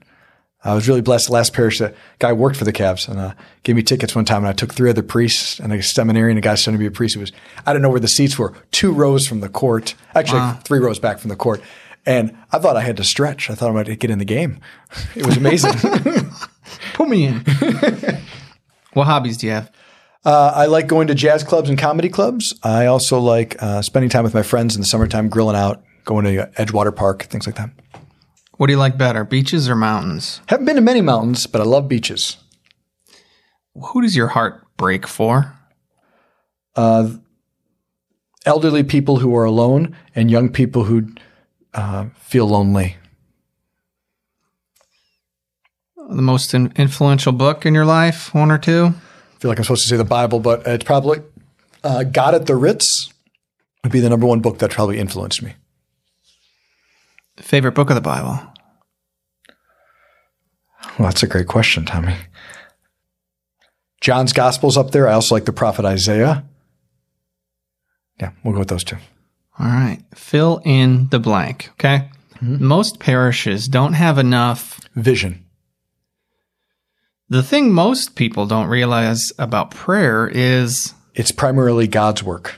I 0.64 0.74
was 0.74 0.88
really 0.88 1.02
blessed. 1.02 1.28
The 1.28 1.34
last 1.34 1.52
parish, 1.52 1.80
the 1.80 1.94
guy 2.20 2.32
worked 2.32 2.56
for 2.56 2.64
the 2.64 2.72
Cavs 2.72 3.10
and 3.10 3.20
uh, 3.20 3.34
gave 3.64 3.76
me 3.76 3.84
tickets 3.84 4.16
one 4.16 4.24
time. 4.24 4.44
And 4.44 4.48
I 4.48 4.54
took 4.54 4.74
three 4.74 4.90
other 4.90 5.04
priests 5.04 5.60
and 5.60 5.74
a 5.74 5.84
seminary 5.84 6.32
and 6.32 6.38
a 6.38 6.42
guy 6.42 6.56
to 6.56 6.78
be 6.78 6.86
a 6.86 6.92
priest. 6.92 7.18
It 7.18 7.20
was 7.20 7.34
I 7.66 7.74
don't 7.74 7.82
know 7.82 7.90
where 7.90 8.00
the 8.00 8.08
seats 8.08 8.40
were, 8.40 8.54
two 8.72 8.94
rows 8.94 9.28
from 9.28 9.42
the 9.42 9.50
court, 9.50 9.94
actually 10.16 10.54
three 10.64 10.80
rows 10.80 11.00
back 11.00 11.20
from 11.20 11.28
the 11.28 11.36
court. 11.36 11.62
And 12.06 12.36
I 12.52 12.60
thought 12.60 12.78
I 12.78 12.82
had 12.82 12.98
to 12.98 13.04
stretch. 13.04 13.50
I 13.50 13.56
thought 13.56 13.70
I 13.70 13.74
might 13.74 14.00
get 14.00 14.10
in 14.10 14.20
the 14.20 14.26
game. 14.26 14.60
It 15.16 15.26
was 15.26 15.38
amazing. 15.38 15.74
Put 16.94 17.10
me 17.10 17.26
in. 17.26 17.46
what 18.94 19.06
hobbies 19.06 19.38
do 19.38 19.48
you 19.48 19.54
have? 19.54 19.72
Uh, 20.24 20.52
I 20.56 20.66
like 20.66 20.88
going 20.88 21.08
to 21.08 21.16
jazz 21.16 21.44
clubs 21.44 21.70
and 21.70 21.78
comedy 21.78 22.10
clubs. 22.10 22.54
I 22.64 22.86
also 22.88 23.20
like 23.20 23.62
uh, 23.62 23.82
spending 23.82 24.10
time 24.10 24.24
with 24.24 24.34
my 24.34 24.44
friends 24.44 24.76
in 24.76 24.82
the 24.82 24.88
summertime, 24.88 25.30
grilling 25.30 25.56
out, 25.56 25.84
going 26.06 26.26
to 26.26 26.48
Edgewater 26.58 26.96
Park, 26.96 27.24
things 27.24 27.46
like 27.46 27.56
that. 27.56 27.70
What 28.58 28.68
do 28.68 28.74
you 28.74 28.80
like 28.80 28.98
better, 28.98 29.24
beaches 29.24 29.68
or 29.68 29.76
mountains? 29.76 30.42
Haven't 30.48 30.66
been 30.66 30.76
to 30.76 30.82
many 30.82 31.02
mountains, 31.02 31.48
but 31.48 31.62
I 31.62 31.64
love 31.64 31.88
beaches. 31.88 32.38
Who 33.74 34.02
does 34.02 34.16
your 34.16 34.28
heart 34.28 34.68
break 34.78 35.08
for? 35.08 35.58
Uh, 36.76 37.16
elderly 38.46 38.84
people 38.84 39.18
who 39.18 39.36
are 39.36 39.46
alone 39.46 39.96
and 40.16 40.30
young 40.30 40.50
people 40.50 40.84
who 40.84 41.08
uh, 41.74 42.06
feel 42.16 42.48
lonely. 42.48 42.98
The 45.98 46.22
most 46.22 46.54
in- 46.54 46.74
influential 46.76 47.32
book 47.32 47.66
in 47.66 47.74
your 47.74 47.86
life, 47.86 48.34
one 48.34 48.52
or 48.52 48.58
two? 48.58 48.94
I 48.94 49.40
feel 49.40 49.50
like 49.50 49.58
I'm 49.58 49.64
supposed 49.64 49.84
to 49.84 49.90
say 49.90 49.98
the 49.98 50.04
Bible, 50.04 50.40
but 50.40 50.66
it's 50.68 50.84
probably 50.84 51.20
uh, 51.84 52.04
God 52.04 52.36
at 52.36 52.46
the 52.48 52.56
Ritz 52.56 53.14
would 53.84 53.92
be 53.92 54.00
the 54.00 54.10
number 54.10 54.28
one 54.28 54.42
book 54.42 54.60
that 54.60 54.72
probably 54.72 55.00
influenced 55.00 55.42
me. 55.42 55.54
Favorite 57.38 57.74
book 57.74 57.90
of 57.90 57.96
the 57.96 58.02
Bible? 58.02 58.40
Well, 61.00 61.10
that's 61.10 61.24
a 61.24 61.28
great 61.28 61.48
question, 61.48 61.86
Tommy. 61.86 62.16
John's 64.02 64.34
Gospel's 64.34 64.78
up 64.78 64.92
there. 64.92 65.08
I 65.08 65.14
also 65.14 65.36
like 65.36 65.46
the 65.46 65.54
prophet 65.54 65.86
Isaiah. 65.86 66.44
Yeah, 68.20 68.32
we'll 68.44 68.54
go 68.54 68.60
with 68.60 68.68
those 68.68 68.84
two. 68.84 68.98
All 69.62 69.68
right. 69.68 70.00
Fill 70.16 70.62
in 70.66 71.08
the 71.10 71.20
blank. 71.20 71.70
Okay. 71.74 72.10
Mm-hmm. 72.38 72.66
Most 72.66 73.00
parishes 73.00 73.68
don't 73.68 73.94
have 73.94 74.18
enough. 74.18 74.80
Vision. 74.96 75.46
The 77.30 77.44
thing 77.44 77.72
most 77.72 78.16
people 78.16 78.48
don't 78.48 78.68
realize 78.68 79.32
about 79.38 79.72
prayer 79.72 80.28
is 80.28 80.94
It's 81.14 81.32
primarily 81.32 81.88
God's 81.88 82.24
work. 82.24 82.56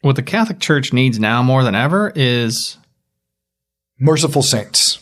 what 0.00 0.16
the 0.16 0.22
Catholic 0.22 0.58
Church 0.58 0.92
needs 0.92 1.18
now 1.20 1.42
more 1.42 1.62
than 1.62 1.74
ever 1.76 2.12
is 2.16 2.76
Merciful 4.00 4.42
saints. 4.42 4.98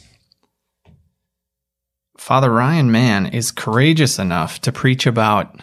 Father 2.18 2.50
Ryan 2.50 2.92
Mann 2.92 3.26
is 3.26 3.50
courageous 3.50 4.18
enough 4.18 4.60
to 4.60 4.70
preach 4.70 5.06
about. 5.06 5.62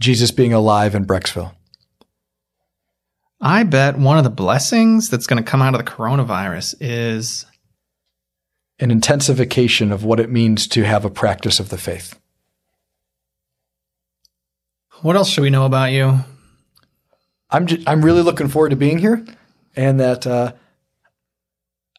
Jesus 0.00 0.30
being 0.30 0.54
alive 0.54 0.94
in 0.94 1.06
Brecksville. 1.06 1.52
I 3.46 3.62
bet 3.62 3.98
one 3.98 4.16
of 4.16 4.24
the 4.24 4.30
blessings 4.30 5.10
that's 5.10 5.26
going 5.26 5.42
to 5.42 5.48
come 5.48 5.60
out 5.60 5.74
of 5.74 5.84
the 5.84 5.90
coronavirus 5.90 6.76
is 6.80 7.44
An 8.80 8.90
intensification 8.90 9.92
of 9.92 10.02
what 10.02 10.18
it 10.18 10.30
means 10.30 10.66
to 10.68 10.82
have 10.84 11.04
a 11.04 11.10
practice 11.10 11.60
of 11.60 11.68
the 11.68 11.78
faith. 11.78 12.18
what 15.02 15.14
else 15.16 15.28
should 15.28 15.42
we 15.42 15.50
know 15.50 15.66
about 15.66 15.92
you? 15.92 16.20
I'm 17.50 17.66
ju- 17.66 17.82
I'm 17.86 18.02
really 18.04 18.22
looking 18.22 18.48
forward 18.48 18.70
to 18.70 18.76
being 18.76 18.96
here, 18.98 19.22
and 19.76 20.00
that 20.00 20.26
uh, 20.26 20.52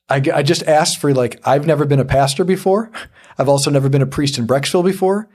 I 0.10 0.16
I 0.34 0.42
just 0.42 0.64
asked 0.64 0.98
for 0.98 1.14
like 1.14 1.40
I've 1.46 1.68
never 1.68 1.86
been 1.86 2.00
a 2.00 2.06
pastor 2.06 2.44
before. 2.44 2.92
I've 3.38 3.50
also 3.50 3.70
never 3.70 3.88
been 3.90 4.02
a 4.02 4.08
priest 4.08 4.40
in 4.40 4.48
Brecksville 4.48 4.84
before, 4.84 5.30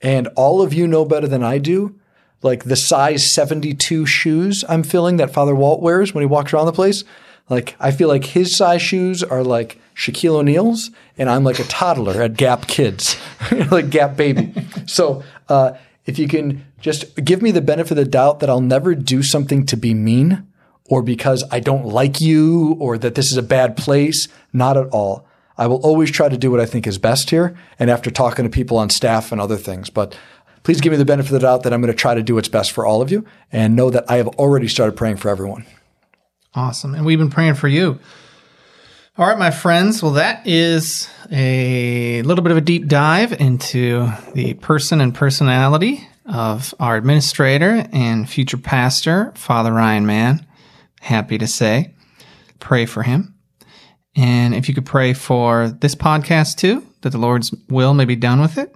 and 0.00 0.28
all 0.36 0.62
of 0.62 0.72
you 0.72 0.86
know 0.86 1.04
better 1.04 1.26
than 1.26 1.42
I 1.42 1.58
do. 1.58 1.98
Like 2.42 2.64
the 2.64 2.76
size 2.76 3.32
72 3.32 4.06
shoes 4.06 4.64
I'm 4.68 4.82
feeling 4.82 5.16
that 5.16 5.32
Father 5.32 5.54
Walt 5.54 5.80
wears 5.80 6.14
when 6.14 6.22
he 6.22 6.26
walks 6.26 6.52
around 6.52 6.66
the 6.66 6.72
place. 6.72 7.04
Like 7.48 7.76
I 7.78 7.90
feel 7.90 8.08
like 8.08 8.24
his 8.24 8.56
size 8.56 8.82
shoes 8.82 9.22
are 9.22 9.42
like 9.42 9.80
Shaquille 9.94 10.36
O'Neal's, 10.36 10.90
and 11.16 11.30
I'm 11.30 11.44
like 11.44 11.58
a 11.58 11.64
toddler 11.64 12.22
at 12.22 12.36
Gap 12.36 12.66
Kids, 12.66 13.16
like 13.70 13.90
Gap 13.90 14.16
Baby. 14.16 14.52
So 14.86 15.22
uh, 15.48 15.72
if 16.04 16.18
you 16.18 16.28
can 16.28 16.64
just 16.80 17.14
give 17.24 17.42
me 17.42 17.50
the 17.50 17.62
benefit 17.62 17.92
of 17.92 17.96
the 17.96 18.04
doubt 18.04 18.40
that 18.40 18.50
I'll 18.50 18.60
never 18.60 18.94
do 18.94 19.22
something 19.22 19.64
to 19.66 19.76
be 19.76 19.94
mean 19.94 20.46
or 20.88 21.02
because 21.02 21.44
I 21.50 21.60
don't 21.60 21.86
like 21.86 22.20
you 22.20 22.76
or 22.78 22.98
that 22.98 23.14
this 23.14 23.30
is 23.30 23.36
a 23.36 23.42
bad 23.42 23.76
place, 23.76 24.28
not 24.52 24.76
at 24.76 24.88
all. 24.88 25.26
I 25.58 25.66
will 25.66 25.78
always 25.78 26.10
try 26.10 26.28
to 26.28 26.36
do 26.36 26.50
what 26.50 26.60
I 26.60 26.66
think 26.66 26.86
is 26.86 26.98
best 26.98 27.30
here, 27.30 27.56
and 27.78 27.90
after 27.90 28.10
talking 28.10 28.44
to 28.44 28.50
people 28.50 28.76
on 28.76 28.90
staff 28.90 29.32
and 29.32 29.40
other 29.40 29.56
things, 29.56 29.90
but. 29.90 30.16
Please 30.66 30.80
give 30.80 30.90
me 30.90 30.96
the 30.96 31.04
benefit 31.04 31.28
of 31.28 31.34
the 31.34 31.46
doubt 31.46 31.62
that 31.62 31.72
I'm 31.72 31.80
going 31.80 31.92
to 31.92 31.96
try 31.96 32.16
to 32.16 32.24
do 32.24 32.34
what's 32.34 32.48
best 32.48 32.72
for 32.72 32.84
all 32.84 33.00
of 33.00 33.08
you 33.08 33.24
and 33.52 33.76
know 33.76 33.88
that 33.88 34.10
I 34.10 34.16
have 34.16 34.26
already 34.26 34.66
started 34.66 34.96
praying 34.96 35.18
for 35.18 35.28
everyone. 35.28 35.64
Awesome. 36.56 36.92
And 36.96 37.06
we've 37.06 37.20
been 37.20 37.30
praying 37.30 37.54
for 37.54 37.68
you. 37.68 38.00
All 39.16 39.28
right, 39.28 39.38
my 39.38 39.52
friends. 39.52 40.02
Well, 40.02 40.14
that 40.14 40.44
is 40.44 41.08
a 41.30 42.20
little 42.22 42.42
bit 42.42 42.50
of 42.50 42.58
a 42.58 42.62
deep 42.62 42.88
dive 42.88 43.32
into 43.40 44.10
the 44.34 44.54
person 44.54 45.00
and 45.00 45.14
personality 45.14 46.04
of 46.24 46.74
our 46.80 46.96
administrator 46.96 47.86
and 47.92 48.28
future 48.28 48.56
pastor, 48.56 49.30
Father 49.36 49.72
Ryan 49.72 50.04
Mann. 50.04 50.44
Happy 51.00 51.38
to 51.38 51.46
say, 51.46 51.94
pray 52.58 52.86
for 52.86 53.04
him. 53.04 53.36
And 54.16 54.52
if 54.52 54.68
you 54.68 54.74
could 54.74 54.84
pray 54.84 55.12
for 55.12 55.68
this 55.68 55.94
podcast 55.94 56.56
too, 56.56 56.84
that 57.02 57.10
the 57.10 57.18
Lord's 57.18 57.54
will 57.68 57.94
may 57.94 58.04
be 58.04 58.16
done 58.16 58.40
with 58.40 58.58
it 58.58 58.75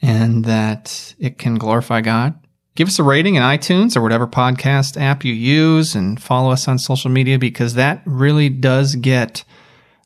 and 0.00 0.44
that 0.44 1.14
it 1.18 1.38
can 1.38 1.56
glorify 1.56 2.00
God. 2.00 2.38
Give 2.74 2.88
us 2.88 2.98
a 2.98 3.02
rating 3.02 3.34
in 3.34 3.42
iTunes 3.42 3.96
or 3.96 4.02
whatever 4.02 4.26
podcast 4.26 5.00
app 5.00 5.24
you 5.24 5.32
use 5.32 5.96
and 5.96 6.22
follow 6.22 6.52
us 6.52 6.68
on 6.68 6.78
social 6.78 7.10
media 7.10 7.38
because 7.38 7.74
that 7.74 8.02
really 8.04 8.48
does 8.48 8.94
get 8.94 9.42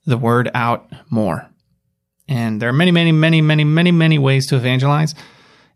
the 0.07 0.16
word 0.16 0.50
out 0.55 0.90
more. 1.11 1.48
And 2.28 2.62
there 2.62 2.68
are 2.70 2.72
many, 2.72 2.90
many, 2.90 3.12
many, 3.12 3.42
many, 3.42 3.64
many, 3.64 3.92
many 3.92 4.18
ways 4.18 4.46
to 4.46 4.57
evangelize. 4.57 5.14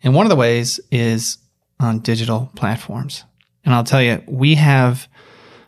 And 0.03 0.15
one 0.15 0.25
of 0.25 0.31
the 0.31 0.37
ways 0.37 0.81
is 0.91 1.39
on 1.79 1.99
digital 1.99 2.51
platforms. 2.57 3.25
And 3.65 3.75
I'll 3.75 3.85
tell 3.85 4.03
you, 4.03 4.23
we 4.27 4.55
have 4.55 5.07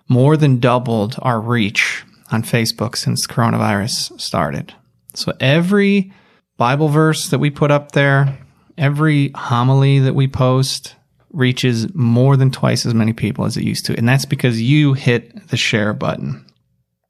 more 0.09 0.37
than 0.37 0.61
doubled 0.61 1.17
our 1.21 1.41
reach 1.41 2.05
on 2.33 2.43
Facebook 2.43 2.97
since 2.97 3.27
coronavirus 3.27 4.19
started. 4.21 4.75
So 5.15 5.35
every 5.41 6.13
Bible 6.59 6.89
verse 6.89 7.31
that 7.31 7.39
we 7.39 7.49
put 7.49 7.71
up 7.71 7.93
there, 7.93 8.37
every 8.77 9.31
homily 9.35 10.01
that 10.01 10.15
we 10.15 10.29
post 10.29 10.95
reaches 11.33 11.95
more 11.95 12.37
than 12.37 12.51
twice 12.51 12.85
as 12.85 12.95
many 12.95 13.13
people 13.13 13.45
as 13.45 13.57
it 13.57 13.65
used 13.65 13.87
to. 13.87 13.97
And 13.97 14.09
that's 14.09 14.25
because 14.25 14.61
you 14.61 14.93
hit 14.93 15.49
the 15.49 15.57
share 15.57 15.95
button. 15.95 16.45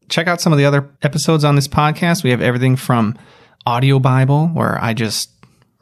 Check 0.08 0.26
out 0.26 0.40
some 0.40 0.52
of 0.52 0.58
the 0.58 0.64
other 0.64 0.88
episodes 1.02 1.44
on 1.44 1.54
this 1.54 1.68
podcast. 1.68 2.22
We 2.22 2.30
have 2.30 2.40
everything 2.40 2.76
from 2.76 3.16
audio 3.66 3.98
Bible, 3.98 4.48
where 4.48 4.82
I 4.82 4.94
just 4.94 5.30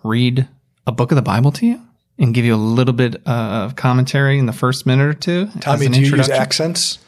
read 0.03 0.49
a 0.87 0.93
book 0.93 1.13
of 1.13 1.17
the 1.17 1.23
Bible 1.23 1.53
to 1.53 1.67
you 1.67 1.81
and 2.19 2.35
give 2.35 2.45
you 2.45 2.55
a 2.55 2.57
little 2.57 2.95
bit 2.95 3.17
uh, 3.27 3.65
of 3.67 3.77
commentary 3.77 4.39
in 4.39 4.47
the 4.47 4.53
first 4.53 4.87
minute 4.87 5.07
or 5.07 5.15
two. 5.15 5.49
as 5.57 5.63
Tommy, 5.63 5.89
do 5.89 6.01
you 6.01 6.17
use 6.17 6.29
accents? 6.29 6.99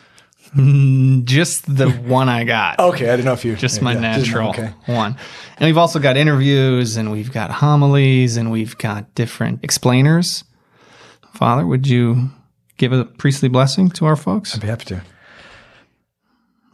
Just 0.55 1.77
the 1.77 1.91
one 1.91 2.29
I 2.29 2.45
got. 2.45 2.79
Okay, 2.89 3.09
I 3.09 3.17
didn't 3.17 3.27
know 3.27 3.33
if 3.33 3.45
you 3.45 3.55
just 3.55 3.83
my 3.83 3.93
yeah, 3.93 4.01
natural 4.01 4.51
okay. 4.51 4.73
one. 4.87 5.17
And 5.59 5.67
we've 5.67 5.77
also 5.77 5.99
got 5.99 6.17
interviews 6.17 6.97
and 6.97 7.13
we've 7.13 7.33
got 7.33 7.51
homilies 7.51 8.37
and 8.37 8.51
we've 8.51 8.77
got 8.79 9.15
different 9.15 9.63
explainers. 9.63 10.45
Father, 11.35 11.67
would 11.67 11.87
you 11.87 12.31
give 12.79 12.93
a 12.93 13.05
priestly 13.05 13.49
blessing 13.49 13.91
to 13.91 14.07
our 14.07 14.17
folks? 14.17 14.55
I'd 14.55 14.63
be 14.63 14.69
happy 14.69 14.87
to. 14.87 15.03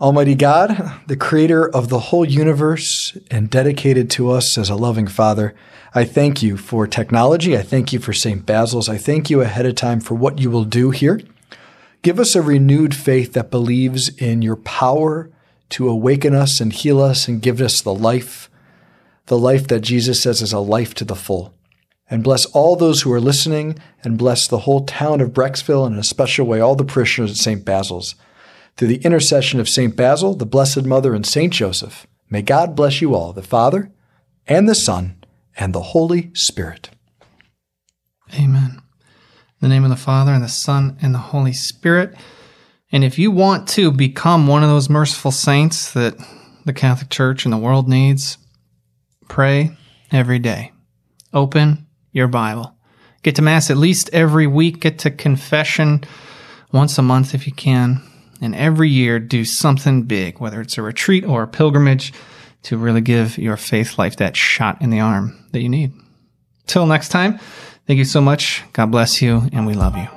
Almighty 0.00 0.34
God, 0.34 1.00
the 1.06 1.16
creator 1.16 1.68
of 1.68 1.88
the 1.88 1.98
whole 1.98 2.24
universe 2.24 3.16
and 3.30 3.48
dedicated 3.48 4.10
to 4.10 4.30
us 4.30 4.58
as 4.58 4.68
a 4.68 4.76
loving 4.76 5.06
Father, 5.06 5.54
I 5.94 6.04
thank 6.04 6.42
you 6.42 6.56
for 6.56 6.86
technology. 6.86 7.56
I 7.56 7.62
thank 7.62 7.92
you 7.92 7.98
for 7.98 8.12
St. 8.12 8.44
Basil's. 8.44 8.88
I 8.88 8.98
thank 8.98 9.30
you 9.30 9.40
ahead 9.40 9.66
of 9.66 9.76
time 9.76 10.00
for 10.00 10.14
what 10.14 10.38
you 10.38 10.50
will 10.50 10.64
do 10.64 10.90
here. 10.90 11.20
Give 12.04 12.20
us 12.20 12.34
a 12.34 12.42
renewed 12.42 12.94
faith 12.94 13.32
that 13.32 13.50
believes 13.50 14.10
in 14.18 14.42
your 14.42 14.56
power 14.56 15.30
to 15.70 15.88
awaken 15.88 16.34
us 16.34 16.60
and 16.60 16.70
heal 16.70 17.00
us 17.00 17.28
and 17.28 17.40
give 17.40 17.62
us 17.62 17.80
the 17.80 17.94
life, 17.94 18.50
the 19.24 19.38
life 19.38 19.68
that 19.68 19.80
Jesus 19.80 20.20
says 20.20 20.42
is 20.42 20.52
a 20.52 20.58
life 20.58 20.92
to 20.96 21.06
the 21.06 21.16
full. 21.16 21.54
And 22.10 22.22
bless 22.22 22.44
all 22.44 22.76
those 22.76 23.00
who 23.00 23.12
are 23.14 23.22
listening 23.22 23.78
and 24.02 24.18
bless 24.18 24.46
the 24.46 24.58
whole 24.58 24.84
town 24.84 25.22
of 25.22 25.30
Brecksville 25.30 25.86
and 25.86 25.94
in 25.94 26.00
a 26.00 26.04
special 26.04 26.46
way 26.46 26.60
all 26.60 26.76
the 26.76 26.84
parishioners 26.84 27.30
at 27.30 27.36
St. 27.38 27.64
Basil's. 27.64 28.16
Through 28.76 28.88
the 28.88 29.02
intercession 29.02 29.58
of 29.58 29.66
St. 29.66 29.96
Basil, 29.96 30.34
the 30.34 30.44
Blessed 30.44 30.84
Mother, 30.84 31.14
and 31.14 31.24
St. 31.24 31.54
Joseph, 31.54 32.06
may 32.28 32.42
God 32.42 32.76
bless 32.76 33.00
you 33.00 33.14
all, 33.14 33.32
the 33.32 33.42
Father, 33.42 33.90
and 34.46 34.68
the 34.68 34.74
Son, 34.74 35.24
and 35.56 35.74
the 35.74 35.80
Holy 35.80 36.32
Spirit. 36.34 36.90
Amen. 38.38 38.82
The 39.64 39.70
name 39.70 39.84
of 39.84 39.88
the 39.88 39.96
Father 39.96 40.30
and 40.30 40.44
the 40.44 40.48
Son 40.50 40.98
and 41.00 41.14
the 41.14 41.18
Holy 41.18 41.54
Spirit. 41.54 42.14
And 42.92 43.02
if 43.02 43.18
you 43.18 43.30
want 43.30 43.66
to 43.70 43.90
become 43.90 44.46
one 44.46 44.62
of 44.62 44.68
those 44.68 44.90
merciful 44.90 45.30
saints 45.30 45.94
that 45.94 46.18
the 46.66 46.74
Catholic 46.74 47.08
Church 47.08 47.46
and 47.46 47.52
the 47.54 47.56
world 47.56 47.88
needs, 47.88 48.36
pray 49.26 49.74
every 50.12 50.38
day. 50.38 50.72
Open 51.32 51.86
your 52.12 52.28
Bible. 52.28 52.76
Get 53.22 53.36
to 53.36 53.42
Mass 53.42 53.70
at 53.70 53.78
least 53.78 54.10
every 54.12 54.46
week. 54.46 54.80
Get 54.80 54.98
to 54.98 55.10
confession 55.10 56.04
once 56.70 56.98
a 56.98 57.02
month 57.02 57.34
if 57.34 57.46
you 57.46 57.54
can. 57.54 58.02
and 58.42 58.54
every 58.54 58.90
year 58.90 59.18
do 59.18 59.46
something 59.46 60.02
big, 60.02 60.40
whether 60.40 60.60
it's 60.60 60.76
a 60.76 60.82
retreat 60.82 61.24
or 61.24 61.42
a 61.42 61.48
pilgrimage, 61.48 62.12
to 62.64 62.76
really 62.76 63.00
give 63.00 63.38
your 63.38 63.56
faith 63.56 63.98
life 63.98 64.16
that 64.16 64.36
shot 64.36 64.82
in 64.82 64.90
the 64.90 65.00
arm 65.00 65.42
that 65.52 65.62
you 65.62 65.70
need. 65.70 65.94
Till 66.66 66.84
next 66.84 67.08
time, 67.08 67.40
thank 67.86 67.98
you 67.98 68.04
so 68.04 68.20
much. 68.20 68.62
God 68.72 68.90
bless 68.90 69.20
you, 69.22 69.48
and 69.52 69.66
we 69.66 69.74
love 69.74 69.96
you. 69.96 70.08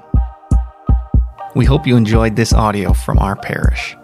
We 1.56 1.66
hope 1.66 1.88
you 1.88 1.96
enjoyed 1.96 2.36
this 2.36 2.54
audio 2.54 2.94
from 2.94 3.18
our 3.20 3.36
parish. 3.36 3.96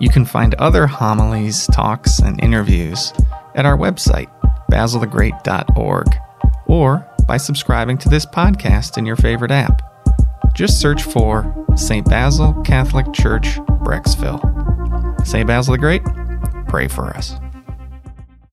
You 0.00 0.08
can 0.08 0.24
find 0.24 0.54
other 0.54 0.86
homilies, 0.86 1.66
talks, 1.68 2.18
and 2.18 2.42
interviews 2.42 3.12
at 3.54 3.66
our 3.66 3.76
website, 3.76 4.30
basilthegreat.org, 4.70 6.06
or 6.66 7.06
by 7.28 7.36
subscribing 7.36 7.98
to 7.98 8.08
this 8.08 8.26
podcast 8.26 8.98
in 8.98 9.06
your 9.06 9.16
favorite 9.16 9.50
app. 9.50 9.82
Just 10.54 10.80
search 10.80 11.02
for 11.02 11.54
St. 11.76 12.04
Basil 12.08 12.52
Catholic 12.62 13.12
Church, 13.12 13.58
Brecksville. 13.84 14.40
St. 15.26 15.46
Basil 15.46 15.72
the 15.72 15.78
Great, 15.78 16.02
pray 16.66 16.88
for 16.88 17.10
us. 17.16 17.36